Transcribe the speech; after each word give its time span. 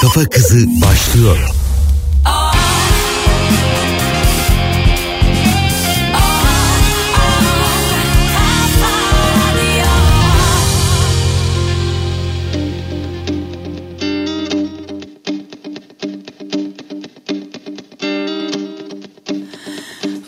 Kafa 0.00 0.24
Kızı 0.24 0.66
başlıyor. 0.82 1.38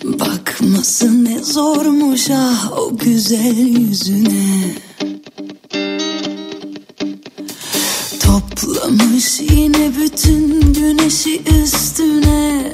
Bakması 0.05 1.25
ne 1.25 1.45
zormuş 1.45 2.31
ah 2.31 2.73
o 2.79 2.97
güzel 2.99 3.57
yüzüne 3.57 4.88
Yine 9.41 9.93
bütün 9.97 10.73
güneşi 10.73 11.43
üstüne 11.63 12.73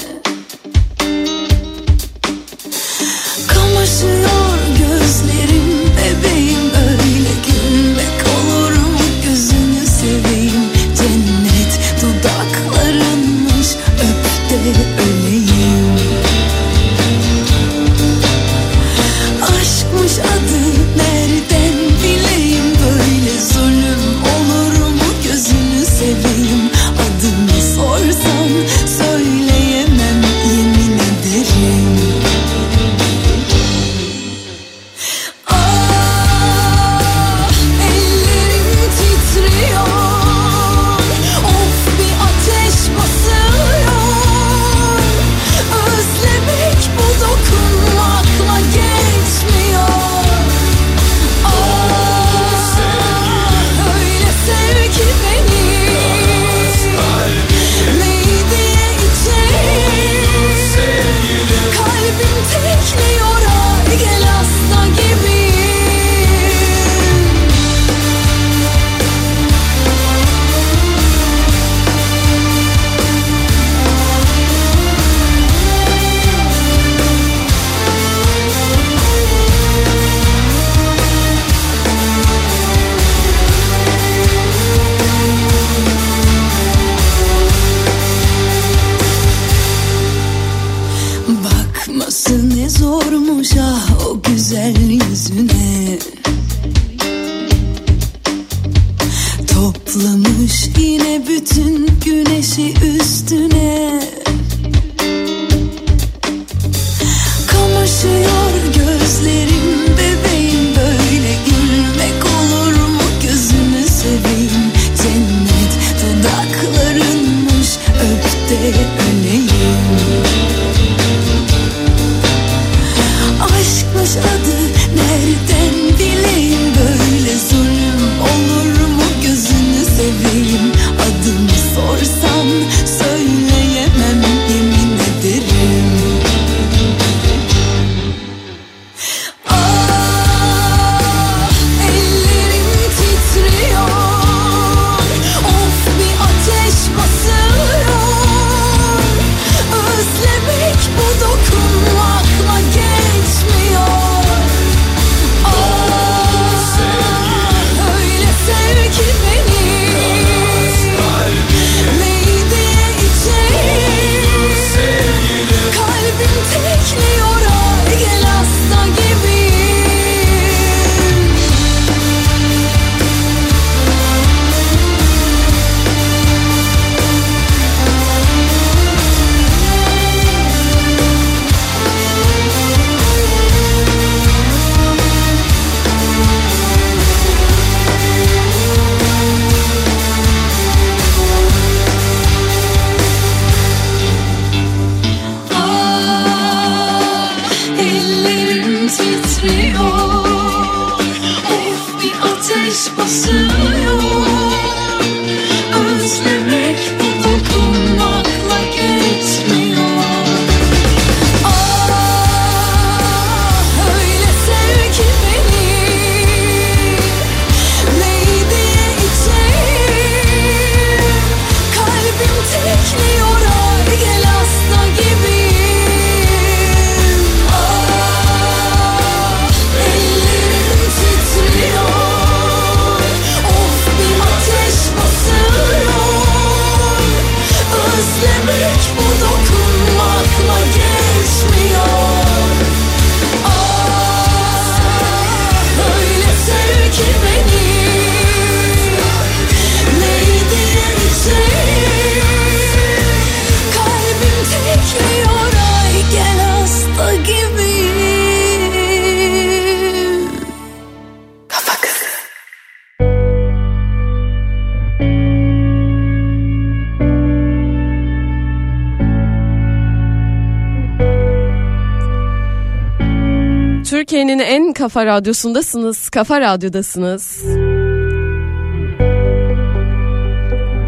Kafa 274.95 275.07
radyosundasınız. 275.07 276.09
Kafa 276.09 276.41
Radyo'dasınız. 276.41 277.45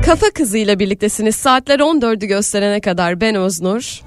Kafa 0.05 0.31
kızıyla 0.35 0.79
birliktesiniz. 0.79 1.37
Saatler 1.37 1.79
14'ü 1.79 2.26
gösterene 2.26 2.81
kadar 2.81 3.20
ben 3.20 3.35
Öznur. 3.35 4.00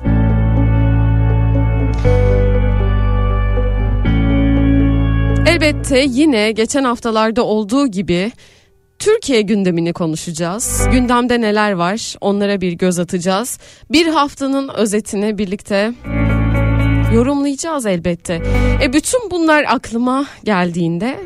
Elbette 5.48 6.06
yine 6.10 6.52
geçen 6.52 6.84
haftalarda 6.84 7.44
olduğu 7.44 7.88
gibi 7.88 8.32
Türkiye 9.00 9.42
gündemini 9.42 9.94
konuşacağız. 9.94 10.88
Gündemde 10.92 11.42
neler 11.42 11.72
var 11.72 12.16
onlara 12.22 12.62
bir 12.62 12.72
göz 12.72 13.00
atacağız. 13.00 13.60
Bir 13.92 14.08
haftanın 14.08 14.70
özetini 14.70 15.38
birlikte 15.38 15.94
yorumlayacağız 17.14 17.86
elbette. 17.86 18.42
E 18.82 18.94
bütün 18.94 19.32
bunlar 19.32 19.66
aklıma 19.68 20.26
geldiğinde 20.44 21.20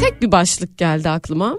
tek 0.00 0.22
bir 0.22 0.32
başlık 0.32 0.78
geldi 0.78 1.08
aklıma. 1.08 1.58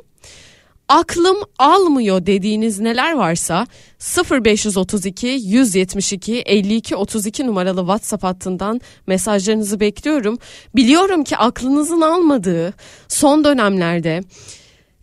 Aklım 0.90 1.38
almıyor 1.60 2.26
dediğiniz 2.26 2.80
neler 2.80 3.14
varsa 3.14 3.68
0532 4.32 5.28
172 5.28 6.42
52 6.42 6.96
32 6.96 7.48
numaralı 7.48 7.80
WhatsApp 7.80 8.24
hattından 8.24 8.82
mesajlarınızı 9.08 9.80
bekliyorum. 9.80 10.38
Biliyorum 10.76 11.24
ki 11.24 11.38
aklınızın 11.38 12.02
almadığı 12.02 12.74
son 13.08 13.44
dönemlerde 13.44 14.22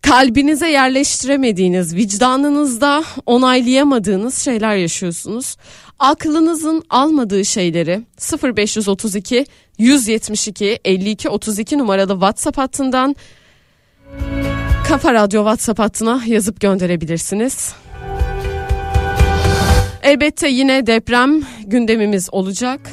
kalbinize 0.05 0.71
yerleştiremediğiniz, 0.71 1.95
vicdanınızda 1.95 3.05
onaylayamadığınız 3.27 4.39
şeyler 4.39 4.77
yaşıyorsunuz. 4.77 5.57
Aklınızın 5.99 6.83
almadığı 6.91 7.45
şeyleri 7.45 8.01
0532 8.43 9.47
172 9.79 10.79
52 10.85 11.29
32 11.29 11.79
numaralı 11.79 12.13
WhatsApp 12.13 12.59
hattından 12.59 13.17
Kafa 14.89 15.15
Radyo 15.15 15.43
WhatsApp 15.43 15.79
hattına 15.79 16.23
yazıp 16.27 16.61
gönderebilirsiniz. 16.61 17.75
Elbette 20.03 20.49
yine 20.49 20.87
deprem 20.87 21.43
gündemimiz 21.67 22.29
olacak. 22.33 22.91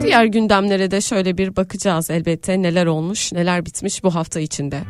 Diğer 0.00 0.24
gündemlere 0.24 0.90
de 0.90 1.00
şöyle 1.00 1.38
bir 1.38 1.56
bakacağız 1.56 2.10
elbette 2.10 2.62
neler 2.62 2.86
olmuş, 2.86 3.32
neler 3.32 3.66
bitmiş 3.66 4.04
bu 4.04 4.14
hafta 4.14 4.40
içinde. 4.40 4.80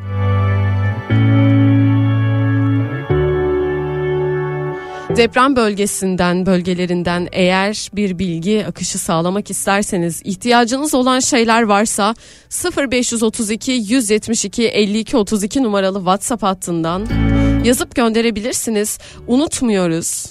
Deprem 5.16 5.56
bölgesinden, 5.56 6.46
bölgelerinden 6.46 7.28
eğer 7.32 7.90
bir 7.94 8.18
bilgi 8.18 8.66
akışı 8.66 8.98
sağlamak 8.98 9.50
isterseniz, 9.50 10.22
ihtiyacınız 10.24 10.94
olan 10.94 11.20
şeyler 11.20 11.62
varsa 11.62 12.14
0532 12.76 13.72
172 13.72 14.68
52 14.68 15.16
32 15.16 15.62
numaralı 15.62 15.98
WhatsApp 15.98 16.42
hattından 16.42 17.06
yazıp 17.64 17.94
gönderebilirsiniz. 17.94 18.98
Unutmuyoruz. 19.26 20.26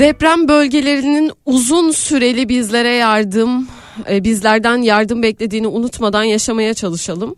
Deprem 0.00 0.48
bölgelerinin 0.48 1.32
uzun 1.46 1.90
süreli 1.90 2.48
bizlere 2.48 2.88
yardım, 2.88 3.68
e, 4.10 4.24
bizlerden 4.24 4.76
yardım 4.76 5.22
beklediğini 5.22 5.68
unutmadan 5.68 6.22
yaşamaya 6.22 6.74
çalışalım. 6.74 7.34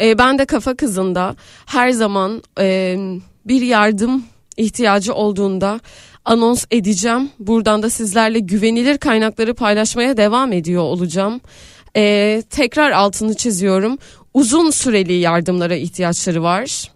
E, 0.00 0.18
ben 0.18 0.38
de 0.38 0.44
kafa 0.44 0.76
kızında 0.76 1.36
her 1.66 1.90
zaman 1.90 2.42
e, 2.60 2.96
bir 3.44 3.62
yardım 3.62 4.24
ihtiyacı 4.56 5.14
olduğunda 5.14 5.80
anons 6.24 6.64
edeceğim. 6.70 7.30
Buradan 7.38 7.82
da 7.82 7.90
sizlerle 7.90 8.38
güvenilir 8.38 8.98
kaynakları 8.98 9.54
paylaşmaya 9.54 10.16
devam 10.16 10.52
ediyor 10.52 10.82
olacağım. 10.82 11.40
tekrar 12.50 12.90
altını 12.90 13.34
çiziyorum. 13.34 13.98
Uzun 14.34 14.70
süreli 14.70 15.12
yardımlara 15.12 15.74
ihtiyaçları 15.74 16.42
var. 16.42 16.95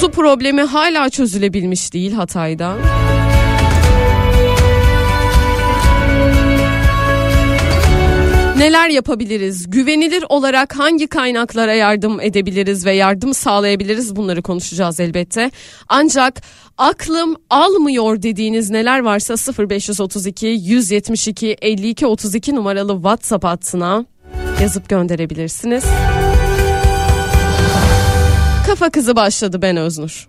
Su 0.00 0.10
problemi 0.10 0.62
hala 0.62 1.10
çözülebilmiş 1.10 1.92
değil 1.92 2.12
Hatay'da. 2.12 2.76
Neler 8.58 8.88
yapabiliriz? 8.88 9.70
Güvenilir 9.70 10.24
olarak 10.28 10.78
hangi 10.78 11.06
kaynaklara 11.06 11.74
yardım 11.74 12.20
edebiliriz 12.20 12.86
ve 12.86 12.92
yardım 12.92 13.34
sağlayabiliriz? 13.34 14.16
Bunları 14.16 14.42
konuşacağız 14.42 15.00
elbette. 15.00 15.50
Ancak 15.88 16.42
aklım 16.78 17.36
almıyor 17.50 18.22
dediğiniz 18.22 18.70
neler 18.70 19.00
varsa 19.00 19.34
0532 19.68 20.46
172 20.46 21.56
52 21.60 22.06
32 22.06 22.54
numaralı 22.54 22.94
WhatsApp 22.94 23.44
hattına 23.44 24.04
yazıp 24.60 24.88
gönderebilirsiniz. 24.88 25.84
Kafa 28.68 28.90
Kızı 28.90 29.16
başladı 29.16 29.62
ben 29.62 29.76
Öznur. 29.76 30.28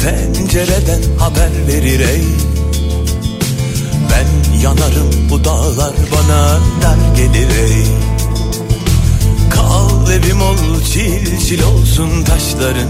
Pencereden 0.00 1.02
haber 1.18 1.66
verir 1.66 2.00
ey 2.00 2.22
Ben 4.10 4.58
yanarım 4.62 5.10
bu 5.30 5.44
dağlar 5.44 5.94
bana 6.12 6.23
ol 11.04 11.10
çil 11.10 11.38
çil 11.38 11.62
olsun 11.62 12.24
taşların. 12.24 12.88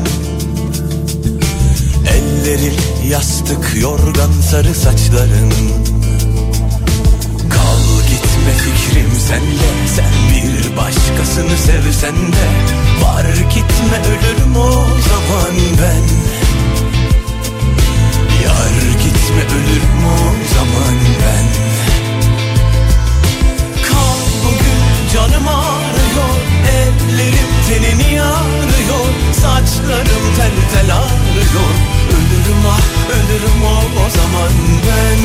Ellerin 2.08 2.74
yastık 3.08 3.76
yorgan 3.80 4.32
sarı 4.50 4.74
saçların. 4.74 5.50
Kal 7.50 8.02
gitme 8.10 8.52
fikrim 8.58 9.10
sende 9.28 9.70
Sen 9.96 10.12
bir 10.30 10.76
başkasını 10.76 11.56
sevsen 11.58 12.14
de. 12.14 12.46
Var 13.04 13.24
gitme 13.24 13.98
ölürüm 14.08 14.56
o 14.56 14.70
zaman 15.08 15.56
ben. 15.82 16.04
Yar 18.44 18.98
gitme 19.04 19.42
ölürüm 19.56 20.06
o 20.06 20.18
zaman 20.54 20.94
ben. 21.20 21.46
Kal 23.88 24.18
bugün 24.44 25.12
canım 25.14 25.48
ağrıyor 25.48 25.73
Ellerim 25.73 25.73
tenini 27.74 28.22
ağrıyor 28.22 29.08
Saçlarım 29.32 30.24
tel 30.36 30.52
tel 30.72 30.96
ağrıyor. 30.96 31.74
Ölürüm 32.16 32.64
ah 32.68 32.80
ölürüm 33.10 33.62
o, 33.64 34.06
o 34.06 34.10
zaman 34.10 34.52
ben. 34.86 35.18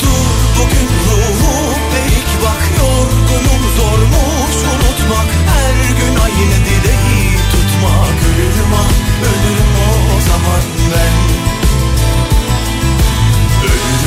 Dur 0.00 0.26
bugün 0.58 0.88
ruhum 1.06 1.80
eğik 2.00 2.28
bak 2.44 2.62
Yorgunum 2.78 3.62
zormuş 3.76 4.56
unutmak 4.72 5.28
Her 5.46 5.96
gün 5.98 6.14
aynı 6.24 6.58
dileği 6.66 7.36
tutmak. 7.52 8.18
Ölürüm 8.28 8.72
ah 8.74 8.92
ölürüm 9.28 9.72
o, 9.88 10.16
o 10.16 10.20
zaman 10.20 10.62
ben. 10.92 11.14
Ölürüm 13.64 14.01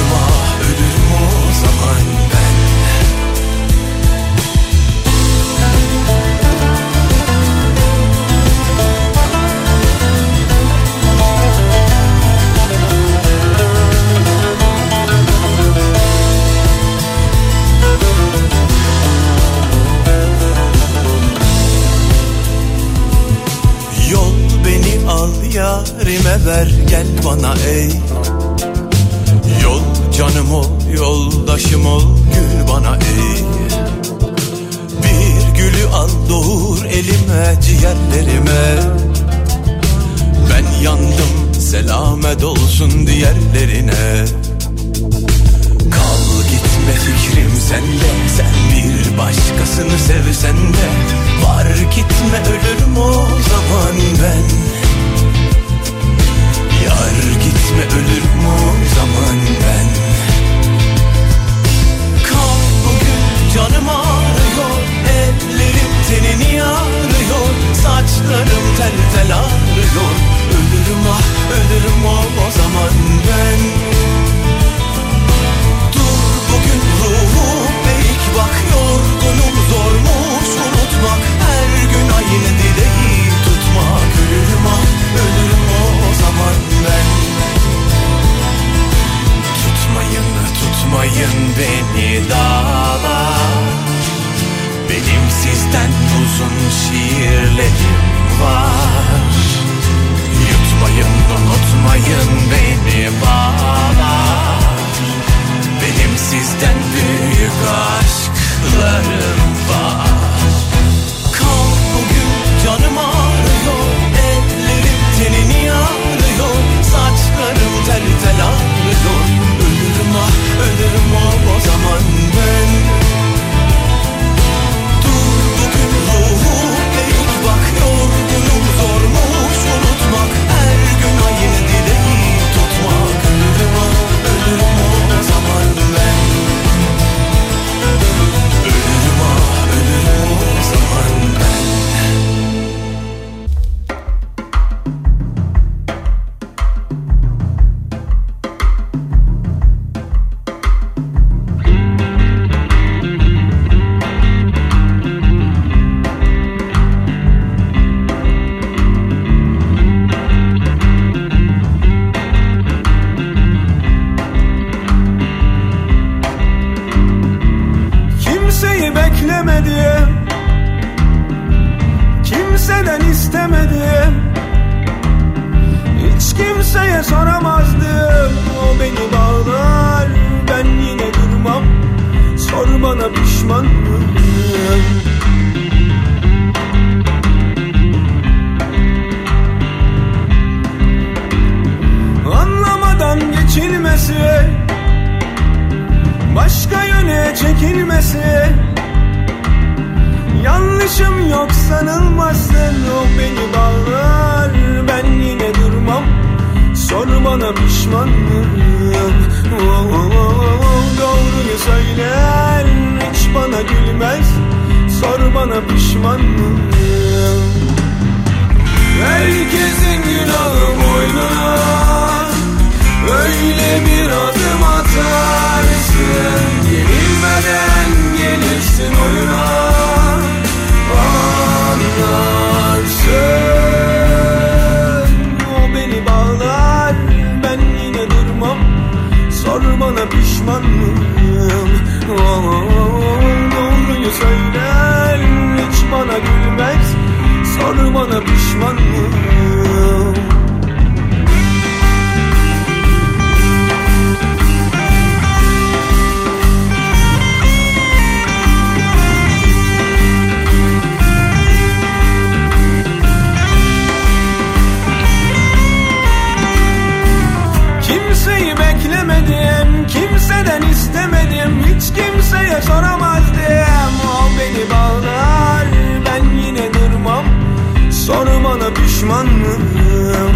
düşmanım 279.05 280.35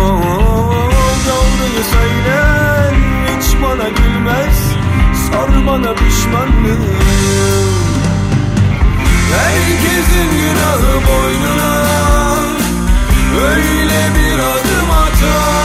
oh, 0.00 0.74
Doğruyu 1.26 1.84
söyler 1.92 2.94
hiç 3.26 3.62
bana 3.62 3.88
gülmez. 3.88 4.58
Sor 5.26 5.66
bana 5.66 5.94
pişmanım 5.94 6.78
Herkesin 9.32 10.30
günahı 10.30 10.94
boynuna. 10.94 11.84
Öyle 13.46 14.10
bir 14.14 14.38
adım 14.38 14.90
atar. 14.90 15.63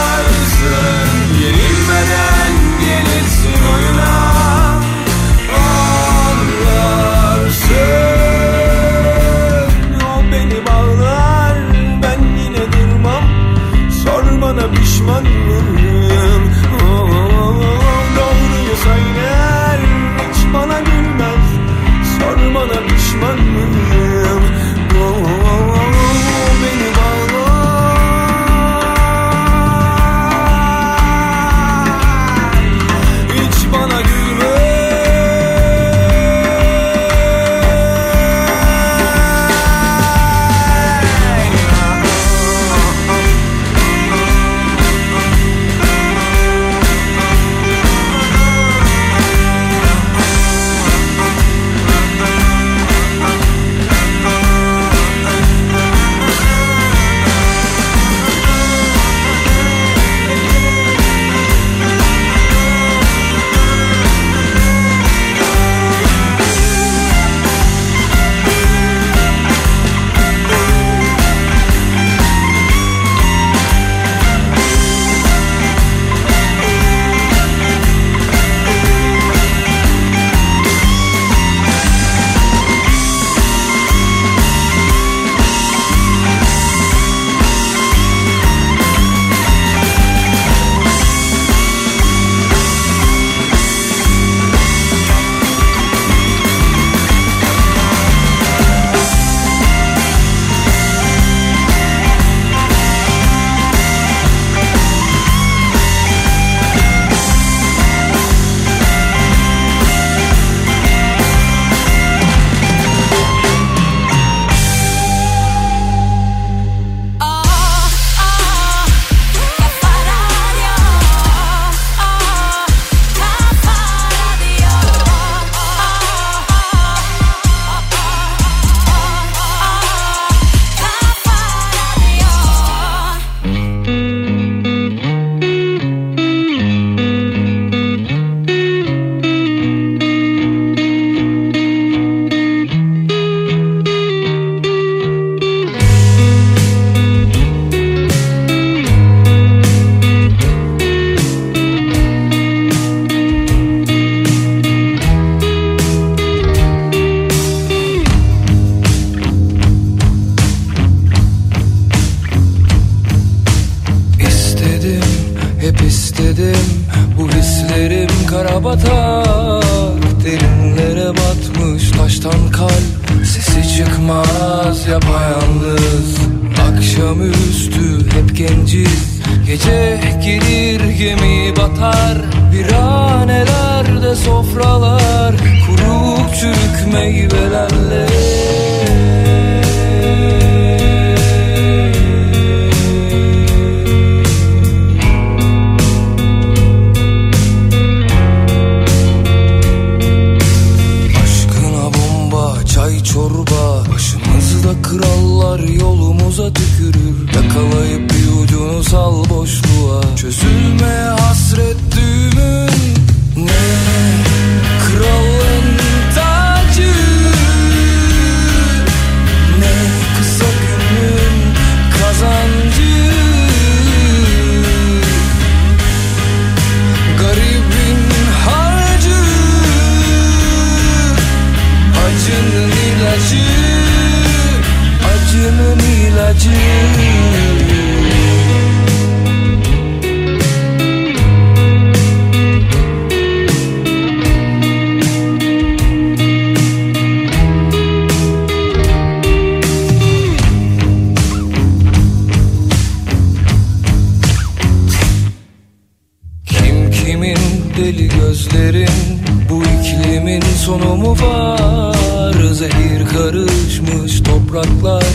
karışmış 263.29 264.21
topraklar 264.21 265.05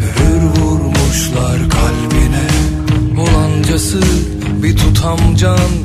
Mühür 0.00 0.42
vurmuşlar 0.60 1.58
kalbine. 1.70 2.48
Olancası 3.20 4.00
bir 4.62 4.76
tutam 4.76 5.18
can 5.36 5.77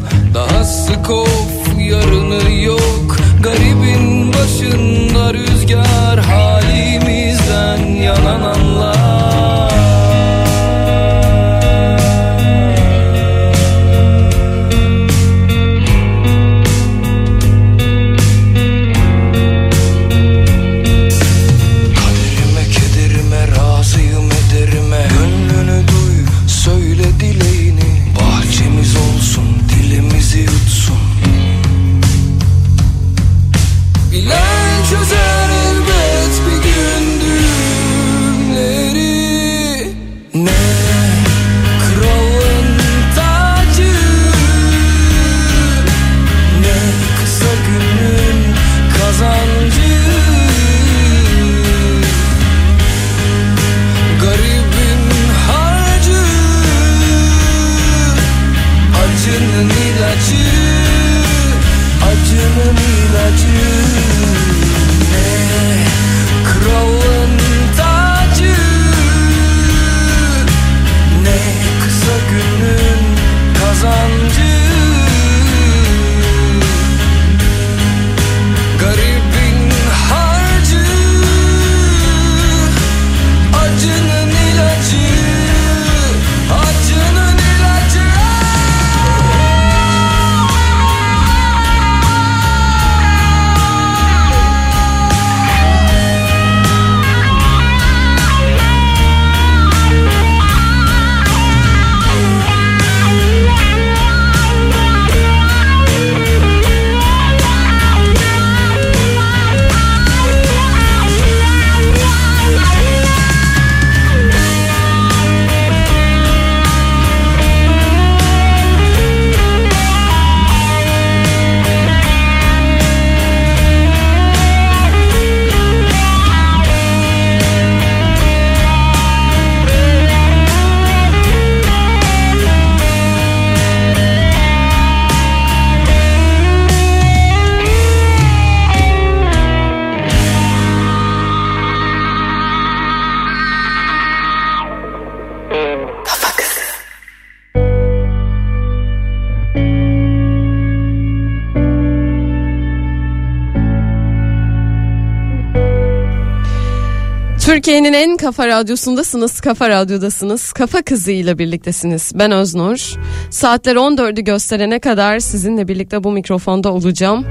En 158.03 158.17
Kafa 158.17 158.47
Radyosu'ndasınız, 158.47 159.41
Kafa 159.41 159.69
Radyo'dasınız, 159.69 160.53
Kafa 160.53 160.81
Kızı 160.81 161.11
ile 161.11 161.37
birliktesiniz. 161.37 162.11
Ben 162.15 162.31
Öznur. 162.31 162.93
Saatler 163.29 163.75
14'ü 163.75 164.21
gösterene 164.21 164.79
kadar 164.79 165.19
sizinle 165.19 165.67
birlikte 165.67 166.03
bu 166.03 166.11
mikrofonda 166.11 166.73
olacağım. 166.73 167.25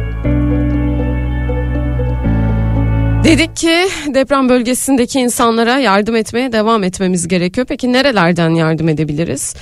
Dedik 3.25 3.57
ki 3.57 3.89
deprem 4.15 4.49
bölgesindeki 4.49 5.21
insanlara 5.21 5.79
yardım 5.79 6.17
etmeye 6.17 6.53
devam 6.53 6.85
etmemiz 6.85 7.29
gerekiyor. 7.29 7.67
Peki 7.67 7.93
nerelerden 7.93 8.51
yardım 8.51 8.89
edebiliriz? 8.89 9.55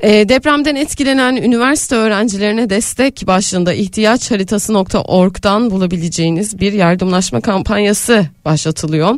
E, 0.00 0.28
depremden 0.28 0.74
etkilenen 0.76 1.36
üniversite 1.36 1.96
öğrencilerine 1.96 2.70
destek 2.70 3.24
başlığında 3.26 3.72
ihtiyaç 3.72 4.30
haritası.org'dan 4.30 5.70
bulabileceğiniz 5.70 6.60
bir 6.60 6.72
yardımlaşma 6.72 7.40
kampanyası 7.40 8.26
başlatılıyor. 8.44 9.14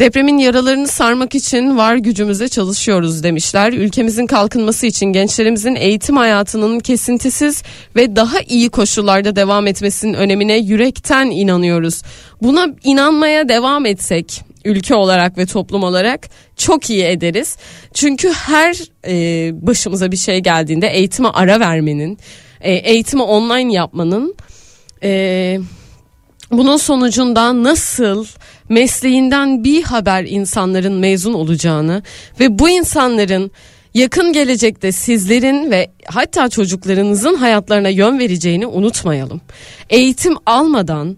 Depremin 0.00 0.38
yaralarını 0.38 0.88
sarmak 0.88 1.34
için 1.34 1.76
var 1.76 1.96
gücümüze 1.96 2.48
çalışıyoruz 2.48 3.22
demişler. 3.22 3.72
Ülkemizin 3.72 4.26
kalkınması 4.26 4.86
için 4.86 5.06
gençlerimizin 5.06 5.74
eğitim 5.74 6.16
hayatının 6.16 6.80
kesintisiz 6.80 7.62
ve 7.96 8.16
daha 8.16 8.40
iyi 8.40 8.70
koşullarda 8.70 9.36
devam 9.36 9.66
etmesinin 9.66 10.14
önemine 10.14 10.56
yürekten 10.56 11.26
inanıyoruz. 11.26 12.02
Buna 12.42 12.66
inanmaya 12.84 13.48
devam 13.48 13.86
etsek 13.86 14.40
ülke 14.64 14.94
olarak 14.94 15.38
ve 15.38 15.46
toplum 15.46 15.82
olarak 15.82 16.28
çok 16.56 16.90
iyi 16.90 17.04
ederiz. 17.04 17.56
Çünkü 17.94 18.32
her 18.32 18.76
e, 19.06 19.50
başımıza 19.66 20.12
bir 20.12 20.16
şey 20.16 20.38
geldiğinde 20.38 20.88
eğitime 20.88 21.28
ara 21.28 21.60
vermenin, 21.60 22.18
e, 22.60 22.72
eğitimi 22.72 23.22
online 23.22 23.72
yapmanın 23.72 24.34
e, 25.02 25.58
bunun 26.50 26.76
sonucunda 26.76 27.62
nasıl 27.62 28.26
mesleğinden 28.70 29.64
bir 29.64 29.82
haber 29.82 30.24
insanların 30.24 30.92
mezun 30.92 31.32
olacağını 31.32 32.02
ve 32.40 32.58
bu 32.58 32.68
insanların 32.68 33.50
yakın 33.94 34.32
gelecekte 34.32 34.92
sizlerin 34.92 35.70
ve 35.70 35.90
hatta 36.06 36.48
çocuklarınızın 36.48 37.34
hayatlarına 37.34 37.88
yön 37.88 38.18
vereceğini 38.18 38.66
unutmayalım. 38.66 39.40
Eğitim 39.90 40.34
almadan 40.46 41.16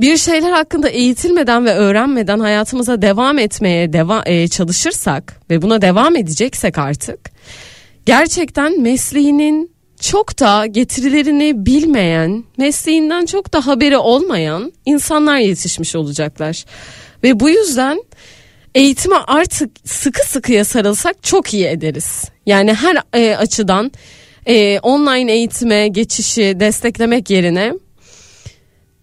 bir 0.00 0.16
şeyler 0.16 0.50
hakkında 0.50 0.88
eğitilmeden 0.88 1.64
ve 1.64 1.74
öğrenmeden 1.74 2.40
hayatımıza 2.40 3.02
devam 3.02 3.38
etmeye 3.38 3.92
deva 3.92 4.22
e, 4.26 4.48
çalışırsak 4.48 5.40
ve 5.50 5.62
buna 5.62 5.82
devam 5.82 6.16
edeceksek 6.16 6.78
artık 6.78 7.30
gerçekten 8.06 8.80
mesleğinin 8.80 9.70
çok 10.00 10.38
da 10.40 10.66
getirilerini 10.66 11.66
bilmeyen, 11.66 12.44
mesleğinden 12.58 13.26
çok 13.26 13.52
da 13.52 13.66
haberi 13.66 13.96
olmayan 13.96 14.72
insanlar 14.86 15.38
yetişmiş 15.38 15.96
olacaklar. 15.96 16.64
Ve 17.22 17.40
bu 17.40 17.50
yüzden 17.50 18.02
eğitime 18.74 19.16
artık 19.26 19.70
sıkı 19.84 20.28
sıkıya 20.28 20.64
sarılsak 20.64 21.22
çok 21.22 21.54
iyi 21.54 21.66
ederiz. 21.66 22.24
Yani 22.46 22.74
her 22.74 23.02
e, 23.14 23.36
açıdan 23.36 23.92
e, 24.46 24.78
online 24.78 25.32
eğitime 25.32 25.88
geçişi 25.88 26.56
desteklemek 26.60 27.30
yerine 27.30 27.72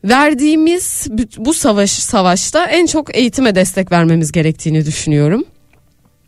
verdiğimiz 0.03 1.07
bu 1.38 1.53
savaş 1.53 1.91
savaşta 1.91 2.65
en 2.65 2.86
çok 2.86 3.17
eğitime 3.17 3.55
destek 3.55 3.91
vermemiz 3.91 4.31
gerektiğini 4.31 4.86
düşünüyorum. 4.86 5.45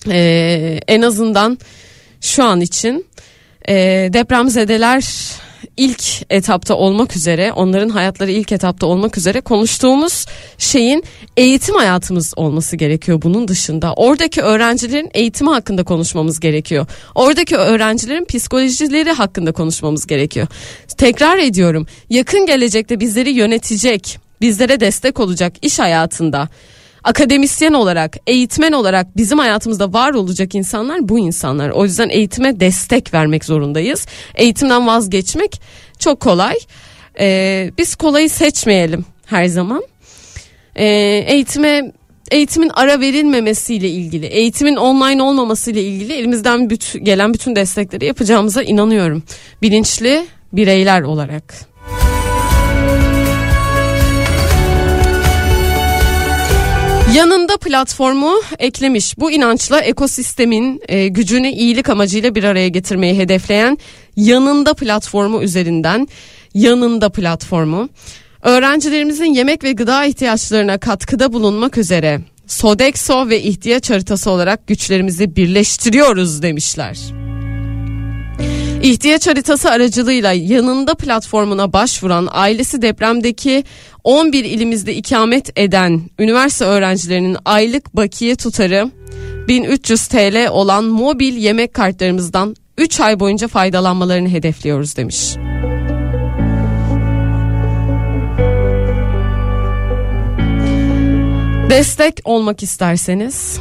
E, 0.09 0.79
en 0.87 1.01
azından 1.01 1.57
şu 2.21 2.43
an 2.43 2.61
için 2.61 3.05
e, 3.69 4.09
depremzedeler 4.13 5.03
ilk 5.77 6.03
etapta 6.29 6.75
olmak 6.75 7.15
üzere 7.15 7.51
onların 7.51 7.89
hayatları 7.89 8.31
ilk 8.31 8.51
etapta 8.51 8.87
olmak 8.87 9.17
üzere 9.17 9.41
konuştuğumuz 9.41 10.25
şeyin 10.57 11.03
eğitim 11.37 11.75
hayatımız 11.75 12.33
olması 12.35 12.75
gerekiyor 12.75 13.21
bunun 13.21 13.47
dışında. 13.47 13.93
Oradaki 13.93 14.41
öğrencilerin 14.41 15.09
eğitimi 15.13 15.49
hakkında 15.49 15.83
konuşmamız 15.83 16.39
gerekiyor. 16.39 16.85
Oradaki 17.15 17.55
öğrencilerin 17.55 18.25
psikolojileri 18.25 19.11
hakkında 19.11 19.51
konuşmamız 19.51 20.07
gerekiyor. 20.07 20.47
Tekrar 20.97 21.37
ediyorum 21.37 21.87
yakın 22.09 22.45
gelecekte 22.45 22.99
bizleri 22.99 23.29
yönetecek, 23.29 24.19
bizlere 24.41 24.79
destek 24.79 25.19
olacak 25.19 25.53
iş 25.61 25.79
hayatında 25.79 26.49
akademisyen 27.03 27.73
olarak, 27.73 28.17
eğitmen 28.27 28.71
olarak 28.71 29.17
bizim 29.17 29.39
hayatımızda 29.39 29.93
var 29.93 30.13
olacak 30.13 30.55
insanlar 30.55 31.09
bu 31.09 31.19
insanlar. 31.19 31.69
O 31.69 31.85
yüzden 31.85 32.09
eğitime 32.09 32.59
destek 32.59 33.13
vermek 33.13 33.45
zorundayız. 33.45 34.05
Eğitimden 34.35 34.87
vazgeçmek 34.87 35.61
çok 35.99 36.19
kolay. 36.19 36.55
Ee, 37.19 37.71
biz 37.77 37.95
kolayı 37.95 38.29
seçmeyelim 38.29 39.05
her 39.25 39.45
zaman. 39.45 39.83
Ee, 40.75 40.85
eğitime 41.27 41.91
eğitimin 42.31 42.71
ara 42.73 42.99
verilmemesiyle 42.99 43.89
ilgili, 43.89 44.25
eğitimin 44.25 44.75
online 44.75 45.23
olmamasıyla 45.23 45.81
ilgili 45.81 46.13
elimizden 46.13 46.69
bütün, 46.69 47.03
gelen 47.03 47.33
bütün 47.33 47.55
destekleri 47.55 48.05
yapacağımıza 48.05 48.63
inanıyorum. 48.63 49.23
Bilinçli 49.61 50.25
bireyler 50.53 51.01
olarak. 51.01 51.68
Yanında 57.15 57.57
platformu 57.57 58.41
eklemiş. 58.59 59.17
Bu 59.17 59.31
inançla 59.31 59.81
ekosistemin 59.81 60.81
e, 60.87 61.07
gücünü 61.07 61.47
iyilik 61.47 61.89
amacıyla 61.89 62.35
bir 62.35 62.43
araya 62.43 62.67
getirmeyi 62.67 63.17
hedefleyen 63.17 63.77
yanında 64.15 64.73
platformu 64.73 65.43
üzerinden 65.43 66.07
yanında 66.53 67.09
platformu 67.09 67.89
öğrencilerimizin 68.41 69.33
yemek 69.33 69.63
ve 69.63 69.71
gıda 69.71 70.05
ihtiyaçlarına 70.05 70.77
katkıda 70.77 71.33
bulunmak 71.33 71.77
üzere 71.77 72.21
Sodexo 72.47 73.29
ve 73.29 73.41
ihtiyaç 73.41 73.89
haritası 73.89 74.31
olarak 74.31 74.67
güçlerimizi 74.67 75.35
birleştiriyoruz 75.35 76.41
demişler. 76.41 77.28
İhtiyaç 78.83 79.27
haritası 79.27 79.69
aracılığıyla 79.69 80.33
yanında 80.33 80.95
platformuna 80.95 81.73
başvuran 81.73 82.27
ailesi 82.31 82.81
depremdeki 82.81 83.63
11 84.03 84.43
ilimizde 84.43 84.95
ikamet 84.95 85.59
eden 85.59 86.01
üniversite 86.19 86.65
öğrencilerinin 86.65 87.37
aylık 87.45 87.95
bakiye 87.95 88.35
tutarı 88.35 88.91
1300 89.47 90.07
TL 90.07 90.47
olan 90.49 90.83
mobil 90.83 91.33
yemek 91.33 91.73
kartlarımızdan 91.73 92.55
3 92.77 92.99
ay 92.99 93.19
boyunca 93.19 93.47
faydalanmalarını 93.47 94.29
hedefliyoruz 94.29 94.97
demiş. 94.97 95.35
Destek 101.69 102.19
olmak 102.23 102.63
isterseniz 102.63 103.59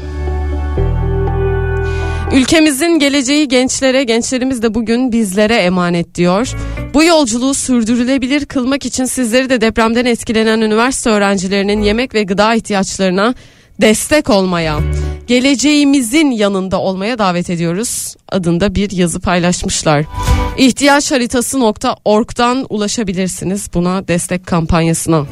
Ülkemizin 2.33 2.99
geleceği 2.99 3.49
gençlere, 3.49 4.05
gençlerimiz 4.05 4.63
de 4.63 4.75
bugün 4.75 5.13
bizlere 5.13 5.55
emanet 5.55 6.15
diyor. 6.15 6.55
Bu 6.95 7.05
yolculuğu 7.05 7.55
sürdürülebilir 7.55 8.45
kılmak 8.45 8.87
için 8.87 9.05
sizleri 9.05 9.51
de 9.51 9.61
depremden 9.61 10.05
etkilenen 10.05 10.61
üniversite 10.61 11.11
öğrencilerinin 11.11 11.83
yemek 11.83 12.15
ve 12.15 12.23
gıda 12.23 12.55
ihtiyaçlarına 12.55 13.35
destek 13.81 14.31
olmaya, 14.31 14.79
geleceğimizin 15.27 16.31
yanında 16.31 16.81
olmaya 16.81 17.19
davet 17.19 17.51
ediyoruz 17.51 18.15
adında 18.29 18.75
bir 18.75 18.91
yazı 18.91 19.21
paylaşmışlar. 19.21 20.05
İhtiyaç 20.59 21.13
haritası.org'dan 21.13 22.67
ulaşabilirsiniz 22.69 23.71
buna 23.75 24.09
destek 24.09 24.47
kampanyasına. 24.47 25.27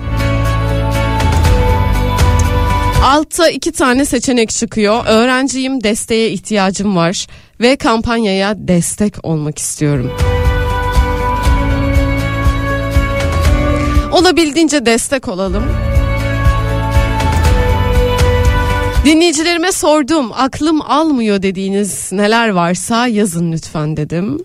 Altta 3.07 3.49
iki 3.49 3.73
tane 3.73 4.05
seçenek 4.05 4.51
çıkıyor. 4.51 5.05
Öğrenciyim, 5.07 5.85
desteğe 5.85 6.31
ihtiyacım 6.31 6.97
var 6.97 7.27
ve 7.61 7.77
kampanyaya 7.77 8.55
destek 8.57 9.15
olmak 9.23 9.59
istiyorum. 9.59 10.13
Olabildiğince 14.13 14.87
destek 14.87 15.29
olalım. 15.29 15.65
Dinleyicilerime 19.05 19.73
sordum. 19.73 20.33
Aklım 20.33 20.83
almıyor 20.83 21.43
dediğiniz 21.43 22.13
neler 22.13 22.49
varsa 22.49 23.07
yazın 23.07 23.53
lütfen 23.53 23.97
dedim. 23.97 24.39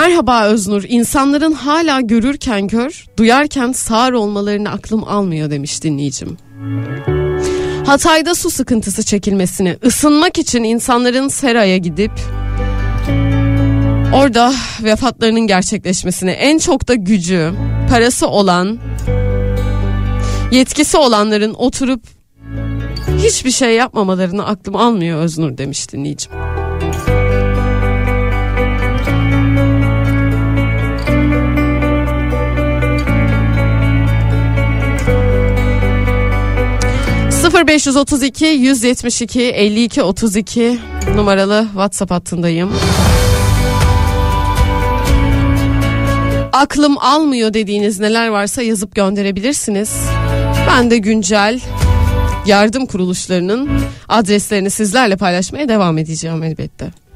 Merhaba 0.00 0.46
Öznur. 0.46 0.84
İnsanların 0.88 1.52
hala 1.52 2.00
görürken 2.00 2.68
kör, 2.68 3.06
duyarken 3.16 3.72
sağır 3.72 4.12
olmalarını 4.12 4.70
aklım 4.70 5.04
almıyor 5.04 5.50
demiş 5.50 5.82
dinleyicim. 5.82 6.36
Hatay'da 7.86 8.34
su 8.34 8.50
sıkıntısı 8.50 9.02
çekilmesini, 9.04 9.76
ısınmak 9.84 10.38
için 10.38 10.64
insanların 10.64 11.28
seraya 11.28 11.76
gidip 11.76 12.10
orada 14.14 14.52
vefatlarının 14.82 15.46
gerçekleşmesini, 15.46 16.30
en 16.30 16.58
çok 16.58 16.88
da 16.88 16.94
gücü, 16.94 17.52
parası 17.90 18.28
olan, 18.28 18.78
yetkisi 20.52 20.96
olanların 20.96 21.54
oturup 21.54 22.02
hiçbir 23.22 23.50
şey 23.50 23.74
yapmamalarını 23.74 24.46
aklım 24.46 24.76
almıyor 24.76 25.22
Öznur 25.22 25.58
demiş 25.58 25.92
dinleyicim. 25.92 26.32
0532 37.66 38.46
172 38.46 39.42
52 39.42 40.02
32 40.02 40.78
numaralı 41.16 41.64
WhatsApp 41.72 42.10
hattındayım. 42.10 42.72
Aklım 46.52 46.98
almıyor 46.98 47.54
dediğiniz 47.54 48.00
neler 48.00 48.28
varsa 48.28 48.62
yazıp 48.62 48.94
gönderebilirsiniz. 48.94 49.96
Ben 50.68 50.90
de 50.90 50.98
güncel 50.98 51.60
yardım 52.46 52.86
kuruluşlarının 52.86 53.70
adreslerini 54.08 54.70
sizlerle 54.70 55.16
paylaşmaya 55.16 55.68
devam 55.68 55.98
edeceğim 55.98 56.42
elbette. 56.42 57.07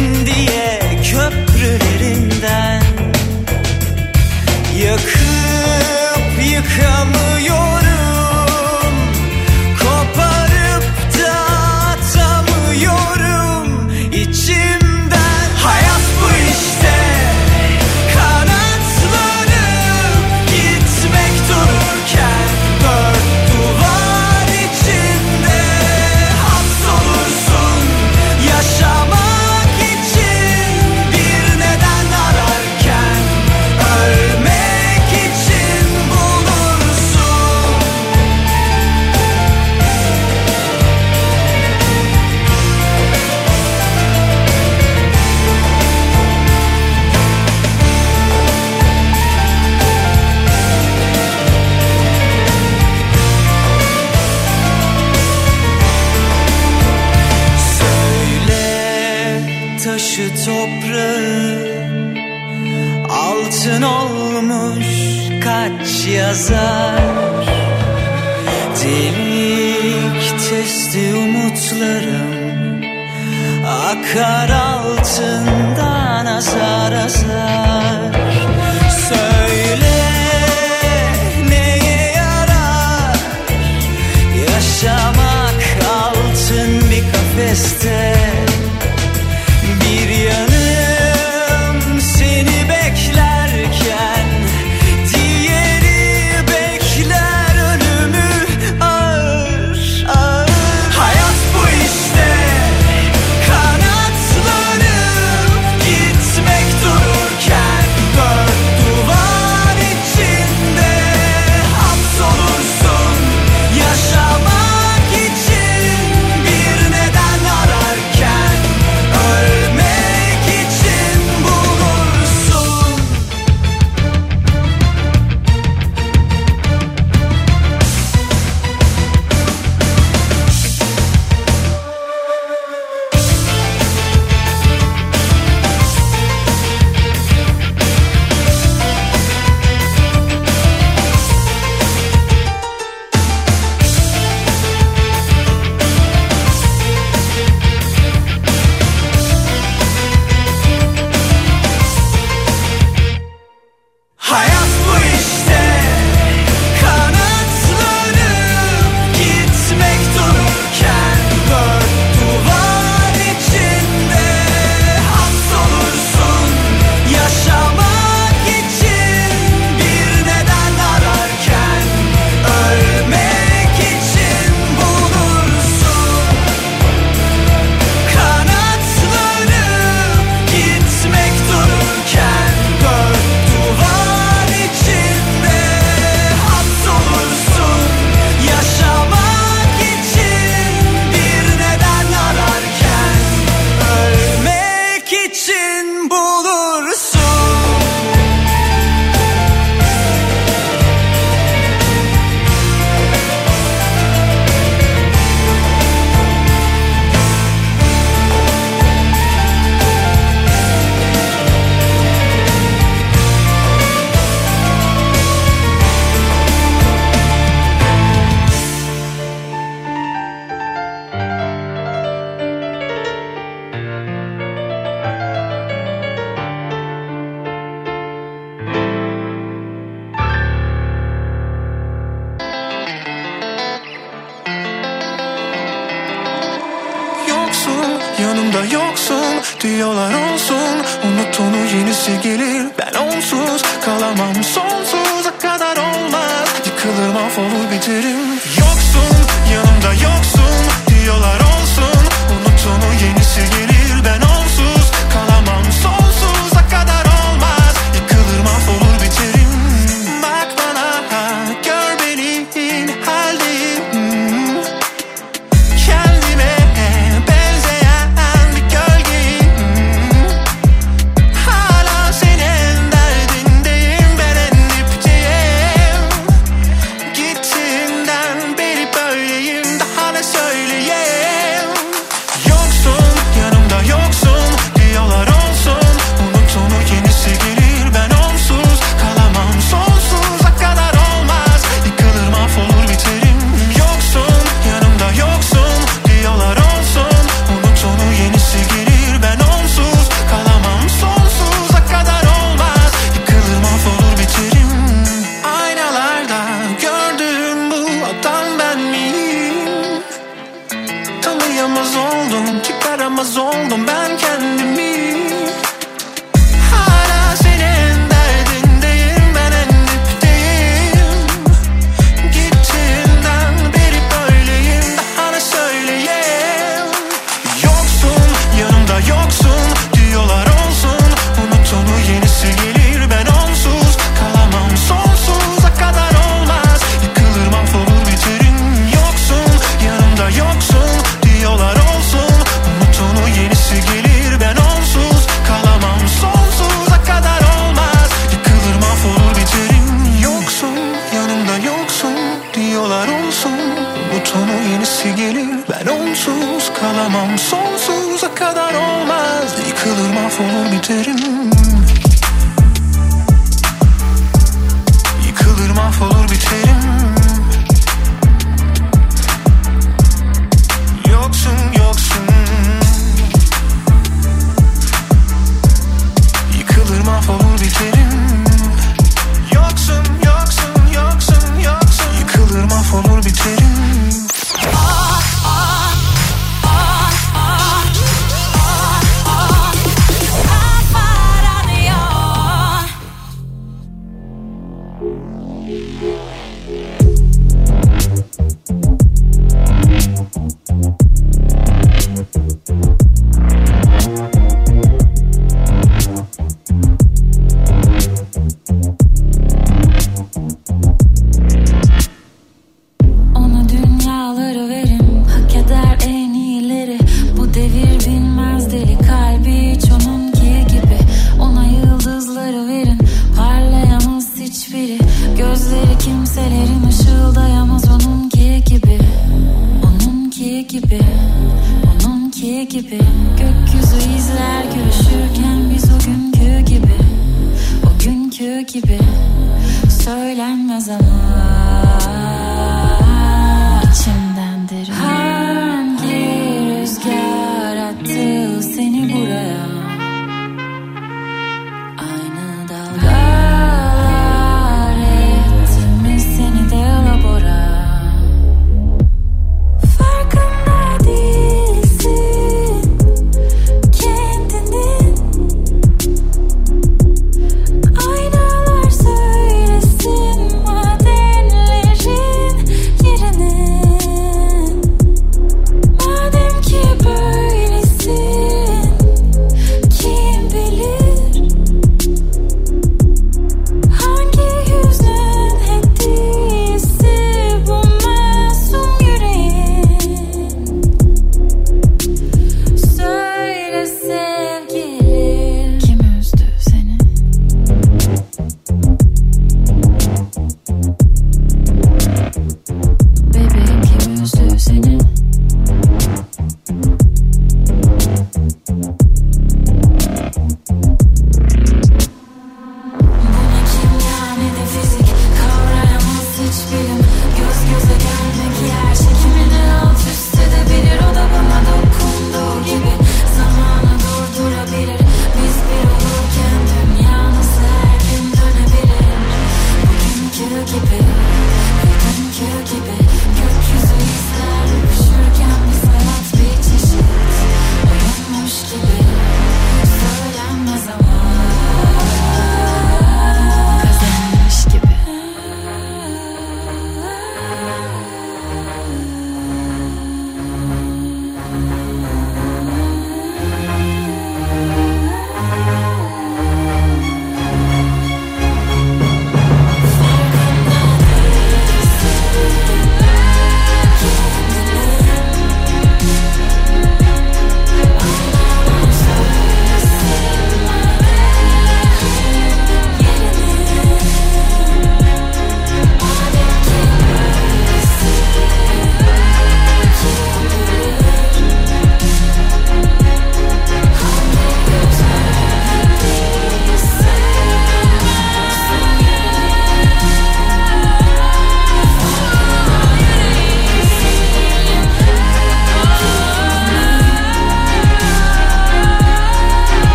in 0.00 0.24
the 0.24 0.48
air 0.52 0.79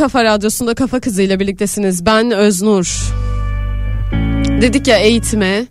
Kafa 0.00 0.24
Radyosu'nda 0.24 0.74
Kafa 0.74 1.00
Kızı 1.00 1.22
ile 1.22 1.40
birliktesiniz. 1.40 2.06
Ben 2.06 2.30
Öznur. 2.30 3.12
Dedik 4.60 4.86
ya 4.86 4.98
eğitime, 4.98 5.66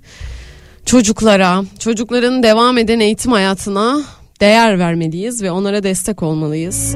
çocuklara, 0.86 1.63
çocukların 1.80 2.43
devam 2.43 2.77
eden 2.77 2.99
eğitim 2.99 3.32
hayatına 3.32 4.01
değer 4.41 4.80
vermeliyiz 4.80 5.43
ve 5.43 5.51
onlara 5.51 5.84
destek 5.84 6.23
olmalıyız. 6.23 6.95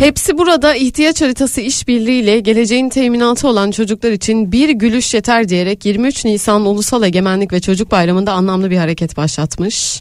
Hepsi 0.00 0.38
burada 0.38 0.74
ihtiyaç 0.74 1.22
haritası 1.22 1.60
işbirliğiyle 1.60 2.40
geleceğin 2.40 2.88
teminatı 2.88 3.48
olan 3.48 3.70
çocuklar 3.70 4.12
için 4.12 4.52
bir 4.52 4.68
gülüş 4.68 5.14
yeter 5.14 5.48
diyerek 5.48 5.84
23 5.84 6.24
Nisan 6.24 6.66
Ulusal 6.66 7.02
Egemenlik 7.02 7.52
ve 7.52 7.60
Çocuk 7.60 7.90
Bayramı'nda 7.90 8.32
anlamlı 8.32 8.70
bir 8.70 8.76
hareket 8.76 9.16
başlatmış. 9.16 10.00